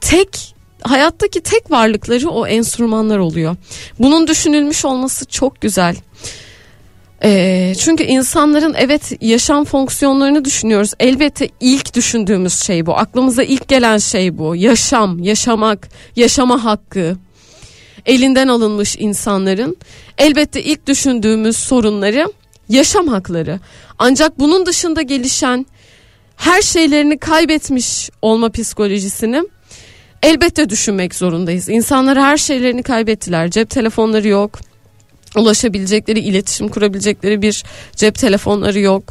tek 0.00 0.54
hayattaki 0.82 1.40
tek 1.40 1.70
varlıkları 1.70 2.28
o 2.28 2.46
enstrümanlar 2.46 3.18
oluyor. 3.18 3.56
Bunun 3.98 4.26
düşünülmüş 4.26 4.84
olması 4.84 5.26
çok 5.26 5.60
güzel. 5.60 5.96
Ee, 7.24 7.72
çünkü 7.78 8.04
insanların 8.04 8.74
evet 8.78 9.12
yaşam 9.20 9.64
fonksiyonlarını 9.64 10.44
düşünüyoruz. 10.44 10.92
Elbette 11.00 11.48
ilk 11.60 11.94
düşündüğümüz 11.94 12.60
şey 12.60 12.86
bu. 12.86 12.96
Aklımıza 12.96 13.42
ilk 13.42 13.68
gelen 13.68 13.98
şey 13.98 14.38
bu. 14.38 14.56
Yaşam, 14.56 15.18
yaşamak, 15.18 15.88
yaşama 16.16 16.64
hakkı. 16.64 17.16
Elinden 18.06 18.48
alınmış 18.48 18.96
insanların 18.98 19.76
elbette 20.18 20.62
ilk 20.62 20.86
düşündüğümüz 20.86 21.56
sorunları 21.56 22.32
yaşam 22.68 23.08
hakları. 23.08 23.60
Ancak 23.98 24.38
bunun 24.38 24.66
dışında 24.66 25.02
gelişen 25.02 25.66
her 26.36 26.62
şeylerini 26.62 27.18
kaybetmiş 27.18 28.10
olma 28.22 28.50
psikolojisini 28.50 29.42
elbette 30.22 30.70
düşünmek 30.70 31.14
zorundayız. 31.14 31.68
İnsanlar 31.68 32.18
her 32.18 32.36
şeylerini 32.36 32.82
kaybettiler. 32.82 33.50
Cep 33.50 33.70
telefonları 33.70 34.28
yok. 34.28 34.58
Ulaşabilecekleri, 35.36 36.20
iletişim 36.20 36.68
kurabilecekleri 36.68 37.42
bir 37.42 37.64
cep 37.96 38.14
telefonları 38.14 38.80
yok. 38.80 39.04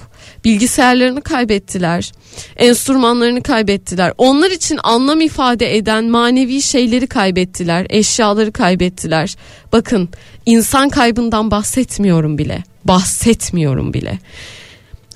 Bilgisayarlarını 0.45 1.21
kaybettiler. 1.21 2.11
Enstrümanlarını 2.57 3.43
kaybettiler. 3.43 4.13
Onlar 4.17 4.51
için 4.51 4.79
anlam 4.83 5.21
ifade 5.21 5.77
eden 5.77 6.05
manevi 6.05 6.61
şeyleri 6.61 7.07
kaybettiler. 7.07 7.87
Eşyaları 7.89 8.51
kaybettiler. 8.51 9.35
Bakın 9.73 10.09
insan 10.45 10.89
kaybından 10.89 11.51
bahsetmiyorum 11.51 12.37
bile. 12.37 12.63
Bahsetmiyorum 12.85 13.93
bile. 13.93 14.19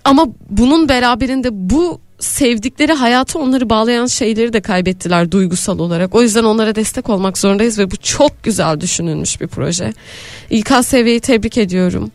Ama 0.03 0.26
bunun 0.49 0.89
beraberinde 0.89 1.49
bu 1.52 2.02
sevdikleri 2.19 2.93
hayatı 2.93 3.39
onları 3.39 3.69
bağlayan 3.69 4.06
şeyleri 4.06 4.53
de 4.53 4.61
kaybettiler 4.61 5.31
duygusal 5.31 5.80
olarak. 5.80 6.15
O 6.15 6.22
yüzden 6.22 6.43
onlara 6.43 6.76
destek 6.76 7.10
olmak 7.10 7.38
zorundayız 7.38 7.80
ve 7.80 7.91
bu 7.91 7.98
çok 7.98 8.43
güzel 8.43 8.81
düşünülmüş 8.81 9.41
bir 9.41 9.48
proje. 9.48 9.93
İKSV'yi 10.49 11.19
tebrik 11.19 11.57
ediyorum. 11.57 12.11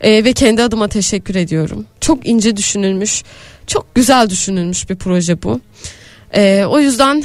Ee, 0.00 0.24
ve 0.24 0.32
kendi 0.32 0.62
adıma 0.62 0.88
teşekkür 0.88 1.34
ediyorum. 1.34 1.86
Çok 2.00 2.26
ince 2.26 2.56
düşünülmüş, 2.56 3.22
çok 3.66 3.94
güzel 3.94 4.30
düşünülmüş 4.30 4.90
bir 4.90 4.96
proje 4.96 5.42
bu. 5.42 5.60
Ee, 6.34 6.64
o 6.68 6.78
yüzden 6.80 7.24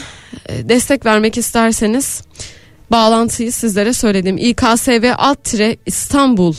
e, 0.49 0.69
destek 0.69 1.05
vermek 1.05 1.37
isterseniz 1.37 2.21
bağlantıyı 2.91 3.51
sizlere 3.51 3.93
söyledim. 3.93 4.37
İKSV 4.37 5.13
alt 5.17 5.43
tire 5.43 5.77
İstanbul 5.85 6.55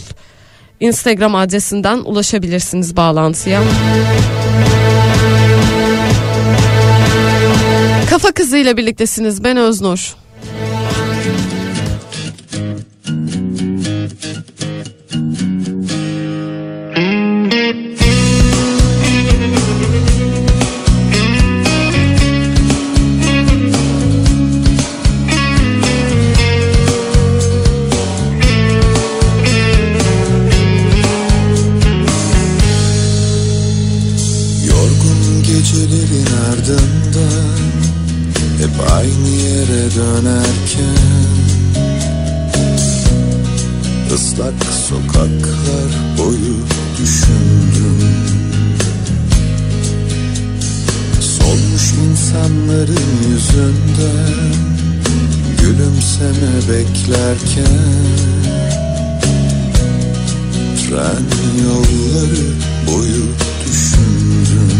Instagram 0.81 1.35
adresinden 1.35 1.99
ulaşabilirsiniz 1.99 2.97
bağlantıya. 2.97 3.63
Kafa 8.11 8.33
kızıyla 8.33 8.77
birliktesiniz. 8.77 9.45
Ben 9.45 9.57
Öznur. 9.57 10.22
Aynı 38.95 39.29
yere 39.29 39.95
dönerken 39.95 41.33
ıslak 44.15 44.55
sokaklar 44.89 45.91
boyu 46.19 46.57
düşündüm 46.99 47.99
Solmuş 51.21 51.93
insanların 51.93 53.31
yüzünden 53.31 54.55
gülümseme 55.61 56.57
beklerken 56.69 57.93
Tren 60.77 61.25
yolları 61.65 62.47
boyu 62.87 63.25
düşündüm 63.67 64.72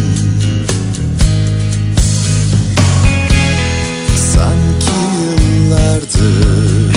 yıllardır 5.73 6.95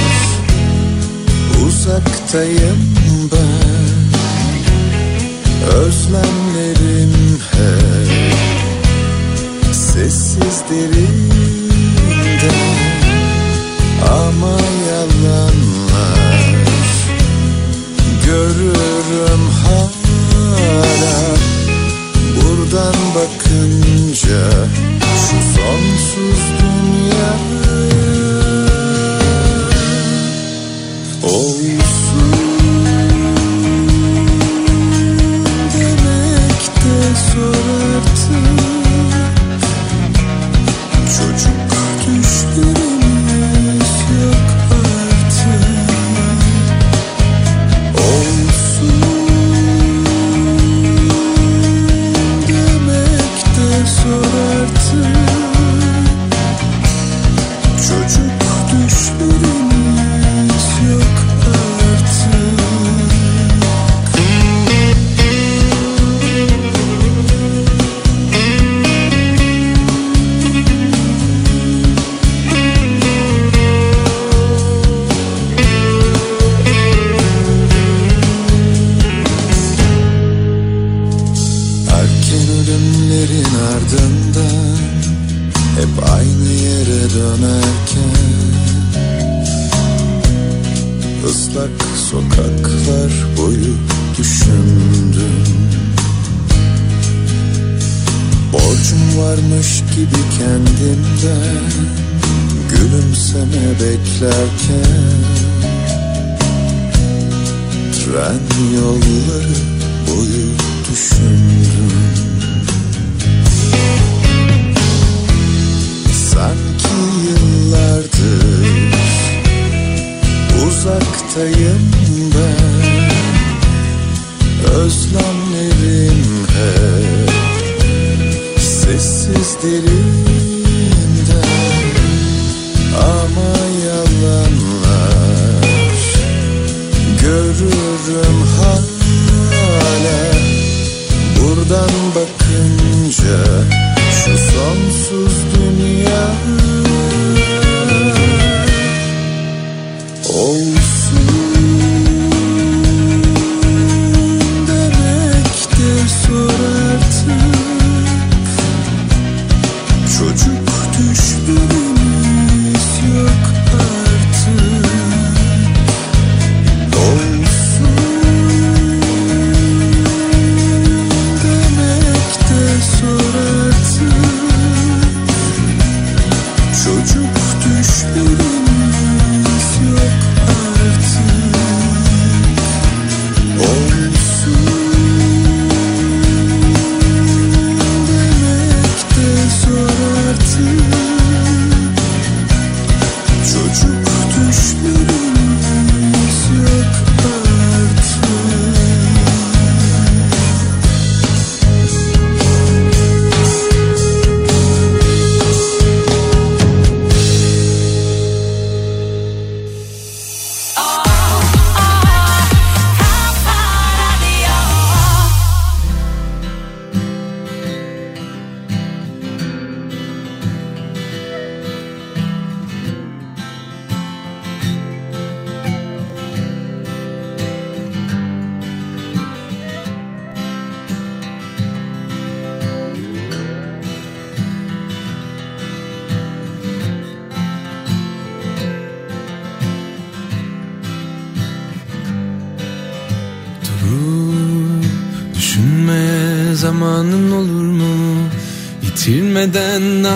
uzaktayım 1.68 2.80
ben. 3.31 3.95
Özlemlerim 5.76 7.39
hep 7.52 8.35
sessiz 9.76 10.64
derinde 10.69 12.52
Ama 14.11 14.57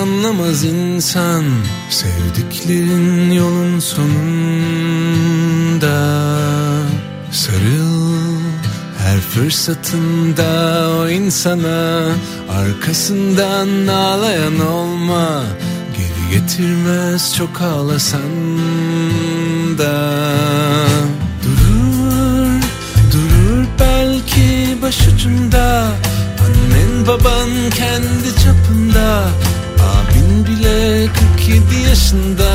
anlamaz 0.01 0.63
insan 0.63 1.43
Sevdiklerin 1.89 3.31
yolun 3.31 3.80
sonunda. 3.80 4.19
Sarıl 7.31 8.39
her 8.97 9.19
fırsatında 9.19 10.47
o 10.99 11.09
insana 11.09 12.05
Arkasından 12.49 13.88
ağlayan 13.88 14.59
olma. 14.59 15.43
Geri 15.97 16.39
getirmez 16.39 17.35
çok 17.35 17.61
ağlasan 17.61 18.57
da. 19.77 20.19
Durur, 21.43 22.61
durur 23.11 23.65
belki 23.80 24.77
başucunda 24.81 25.91
Annen 26.39 27.07
baban 27.07 27.49
kendi 27.69 28.35
çapında 28.43 29.30
47 30.80 31.89
yaşında. 31.89 32.49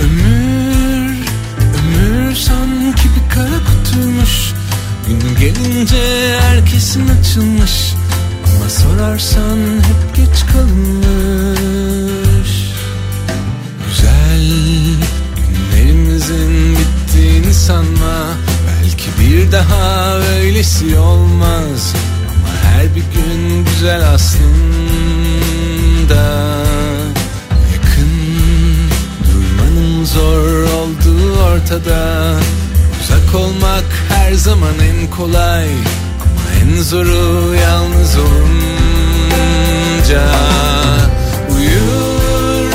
Ömür, 0.00 1.16
ömür 1.78 2.34
sanki 2.34 3.02
bir 3.04 3.34
kara 3.34 3.58
kutuymuş 3.64 4.54
Gün 5.08 5.20
gelince 5.40 6.38
herkesin 6.40 7.08
açılmış. 7.08 7.94
Ama 8.46 8.70
sorarsan 8.70 9.58
hep 9.58 10.16
geç 10.16 10.46
kalınmış. 10.52 11.04
Güzel 13.88 14.46
günlerimizin 15.36 16.76
bittiğini 16.76 17.54
sanma. 17.54 18.34
Belki 18.66 19.08
bir 19.20 19.52
daha 19.52 20.16
öylesi 20.18 20.98
olmaz. 20.98 21.94
Ama 22.28 22.48
her 22.64 22.84
bir 22.94 23.04
gün 23.14 23.64
güzel 23.64 24.08
aslında 24.14 25.33
Yakın 27.72 28.12
durmanın 29.24 30.04
zor 30.04 30.62
olduğu 30.62 31.42
ortada. 31.42 32.34
Uzak 33.00 33.34
olmak 33.34 33.84
her 34.08 34.32
zaman 34.32 34.74
en 34.80 35.10
kolay 35.10 35.68
Ama 36.20 36.42
en 36.62 36.82
zoru 36.82 37.54
yalnız 37.54 38.16
olunca. 38.16 38.54
Uyur, 41.56 42.70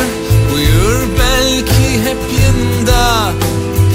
uyur 0.55 1.07
belki 1.19 2.01
hep 2.03 2.17
yanında 2.43 3.31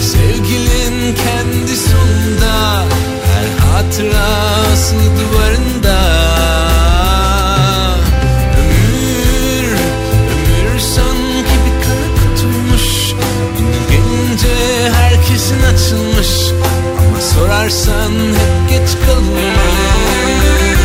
Sevgilin 0.00 1.14
kendi 1.14 1.76
sonunda. 1.76 2.84
Her 3.26 3.46
hatırası 3.66 4.94
duvarında 4.94 5.73
herkesin 15.54 15.74
açılmış. 15.74 16.52
Ama 16.98 17.20
sorarsan 17.20 18.12
hep 18.12 18.70
geç 18.70 18.90
kalmış 19.06 20.83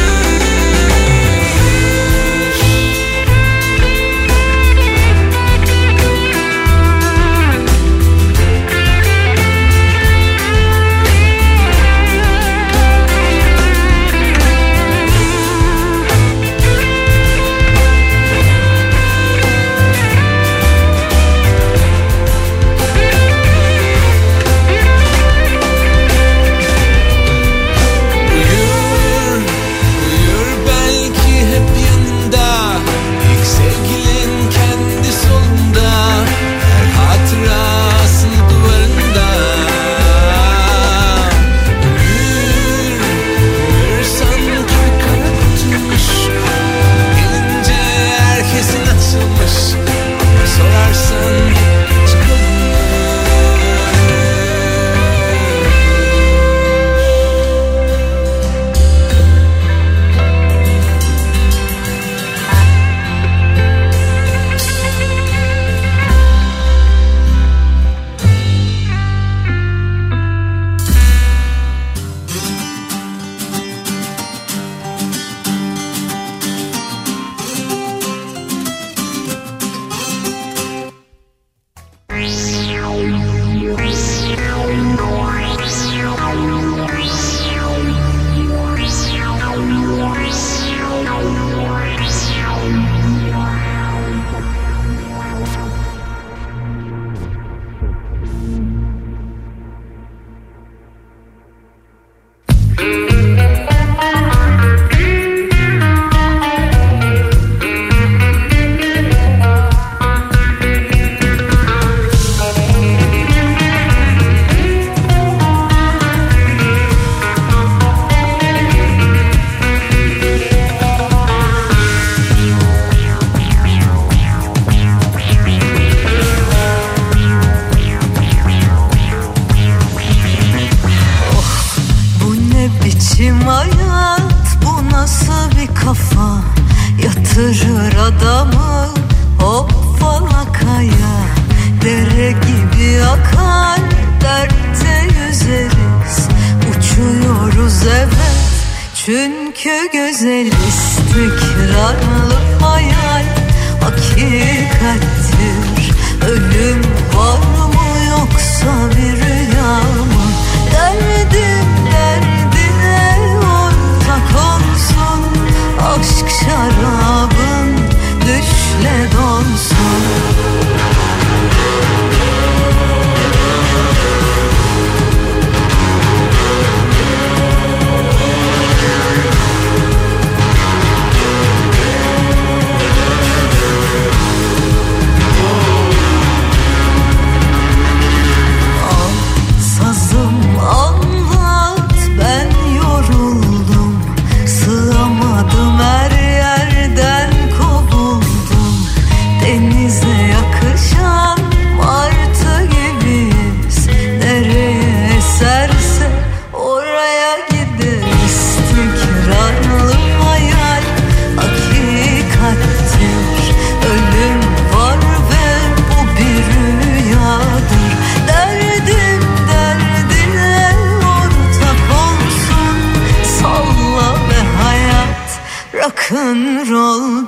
rock'n'roll 226.30 226.62
istikrarlı 226.62 227.19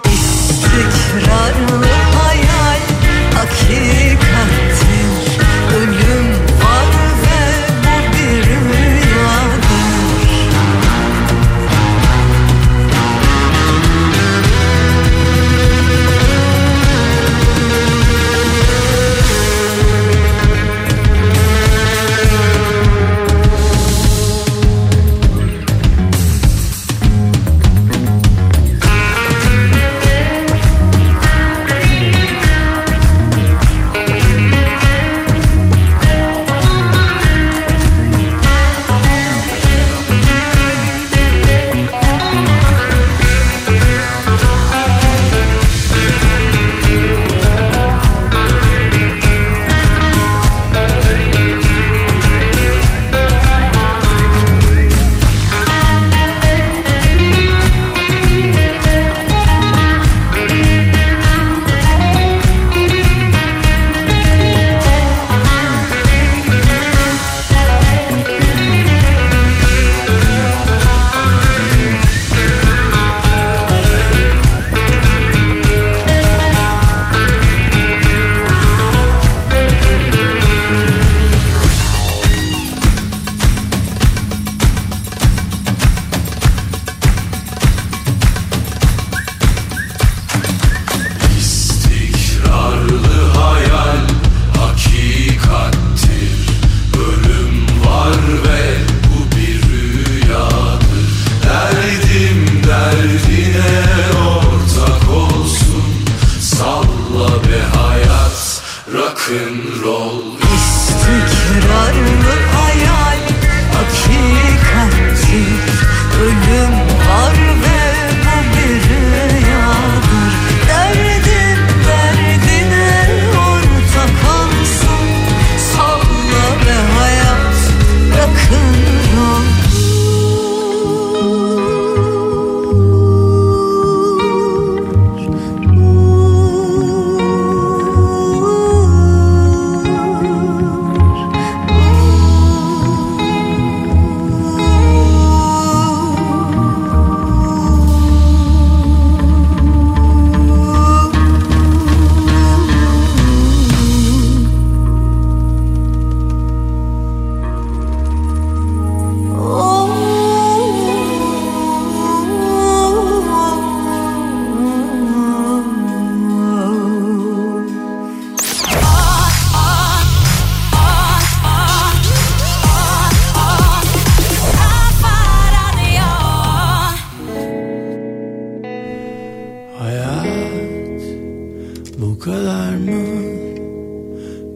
kadar 182.21 182.75
mı? 182.75 183.03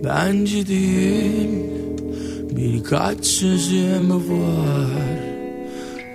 Bence 0.03 0.67
değil 0.67 1.49
Birkaç 2.51 3.25
sözüm 3.25 4.09
var. 4.11 5.19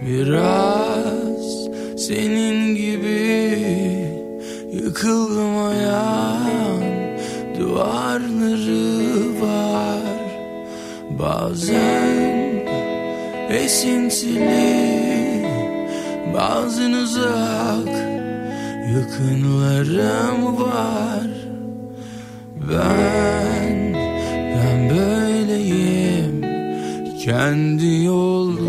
Biraz 0.07 1.69
senin 1.97 2.75
gibi 2.75 3.59
Yıkıldım 4.73 5.59
ayağım 5.59 6.85
Duvarları 7.59 9.41
var. 9.43 10.21
Bazen 11.19 12.65
esintili 13.51 14.91
Bazen 16.35 16.93
uzak 16.93 18.11
Yakınlarım 18.95 20.61
var 20.61 21.40
Ben, 22.73 23.95
ben 24.57 24.91
böyleyim 24.91 26.45
Kendi 27.25 28.05
yolumda 28.05 28.61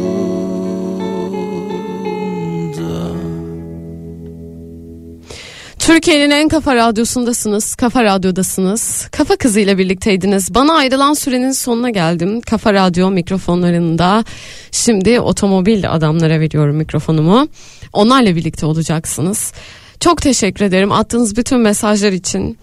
Türkiye'nin 5.79 6.31
en 6.31 6.47
kafa 6.47 6.75
radyosundasınız. 6.75 7.75
Kafa 7.75 8.03
radyodasınız. 8.03 9.07
Kafa 9.11 9.35
kızı 9.35 9.59
ile 9.59 9.77
birlikteydiniz. 9.77 10.55
Bana 10.55 10.73
ayrılan 10.73 11.13
sürenin 11.13 11.51
sonuna 11.51 11.89
geldim. 11.89 12.41
Kafa 12.41 12.73
radyo 12.73 13.11
mikrofonlarında. 13.11 14.23
Şimdi 14.71 15.19
otomobil 15.19 15.91
adamlara 15.91 16.39
veriyorum 16.39 16.75
mikrofonumu. 16.75 17.47
Onlarla 17.93 18.35
birlikte 18.35 18.65
olacaksınız. 18.65 19.53
Çok 20.01 20.21
teşekkür 20.21 20.65
ederim 20.65 20.91
attığınız 20.91 21.37
bütün 21.37 21.59
mesajlar 21.59 22.11
için. 22.11 22.57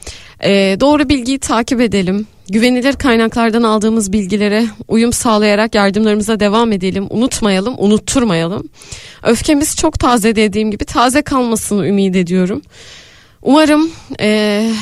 Ee, 0.45 0.77
doğru 0.81 1.09
bilgiyi 1.09 1.39
takip 1.39 1.81
edelim. 1.81 2.27
Güvenilir 2.49 2.93
kaynaklardan 2.93 3.63
aldığımız 3.63 4.13
bilgilere 4.13 4.67
uyum 4.89 5.13
sağlayarak 5.13 5.75
yardımlarımıza 5.75 6.41
devam 6.41 6.73
edelim. 6.73 7.07
Unutmayalım, 7.11 7.75
unutturmayalım. 7.79 8.69
Öfkemiz 9.23 9.77
çok 9.77 9.99
taze 9.99 10.37
dediğim 10.37 10.71
gibi 10.71 10.85
taze 10.85 11.23
kalmasını 11.23 11.87
ümit 11.87 12.17
ediyorum. 12.17 12.63
Umarım 13.43 13.91
eee, 14.21 14.73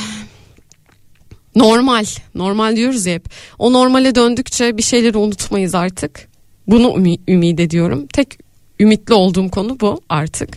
normal, 1.56 2.04
normal 2.34 2.76
diyoruz 2.76 3.06
ya 3.06 3.14
hep. 3.14 3.24
O 3.58 3.72
normale 3.72 4.14
döndükçe 4.14 4.76
bir 4.76 4.82
şeyleri 4.82 5.18
unutmayız 5.18 5.74
artık. 5.74 6.28
Bunu 6.66 6.94
ümit, 6.96 7.20
ümit 7.28 7.60
ediyorum. 7.60 8.06
Tek 8.12 8.38
ümitli 8.80 9.14
olduğum 9.14 9.48
konu 9.50 9.80
bu 9.80 10.00
artık. 10.08 10.48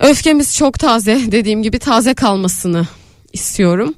Öfkemiz 0.00 0.56
çok 0.56 0.78
taze 0.78 1.20
dediğim 1.32 1.62
gibi 1.62 1.78
taze 1.78 2.14
kalmasını 2.14 2.86
istiyorum. 3.32 3.94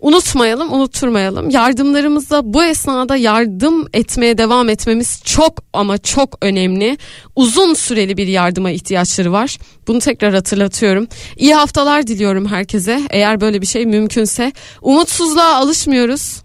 Unutmayalım, 0.00 0.72
unutturmayalım. 0.72 1.50
Yardımlarımızda 1.50 2.54
bu 2.54 2.64
esnada 2.64 3.16
yardım 3.16 3.86
etmeye 3.92 4.38
devam 4.38 4.68
etmemiz 4.68 5.22
çok 5.24 5.64
ama 5.72 5.98
çok 5.98 6.38
önemli. 6.42 6.98
Uzun 7.36 7.74
süreli 7.74 8.16
bir 8.16 8.26
yardıma 8.26 8.70
ihtiyaçları 8.70 9.32
var. 9.32 9.58
Bunu 9.88 9.98
tekrar 9.98 10.34
hatırlatıyorum. 10.34 11.08
İyi 11.36 11.54
haftalar 11.54 12.06
diliyorum 12.06 12.46
herkese. 12.46 13.00
Eğer 13.10 13.40
böyle 13.40 13.62
bir 13.62 13.66
şey 13.66 13.86
mümkünse. 13.86 14.52
Umutsuzluğa 14.82 15.54
alışmıyoruz. 15.54 16.42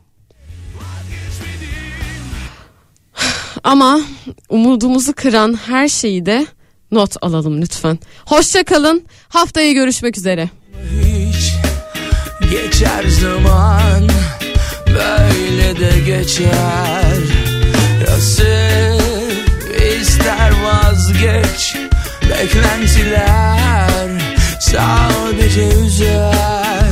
Ama 3.64 4.02
umudumuzu 4.50 5.14
kıran 5.14 5.60
her 5.68 5.88
şeyi 5.88 6.26
de 6.26 6.46
not 6.92 7.16
alalım 7.22 7.62
lütfen. 7.62 8.00
Hoşça 8.26 8.64
kalın. 8.64 9.06
Haftaya 9.30 9.72
görüşmek 9.72 10.18
üzere. 10.18 10.50
hiç 11.02 11.54
Geçer 12.52 13.04
zaman 13.08 14.10
böyle 14.88 15.80
de 15.80 16.00
geçer 16.06 17.16
Nasıl 18.08 19.00
ister 20.02 20.52
vazgeç 20.64 21.76
Beklentiler 22.30 24.10
sadece 24.60 25.68
üzer 25.68 26.85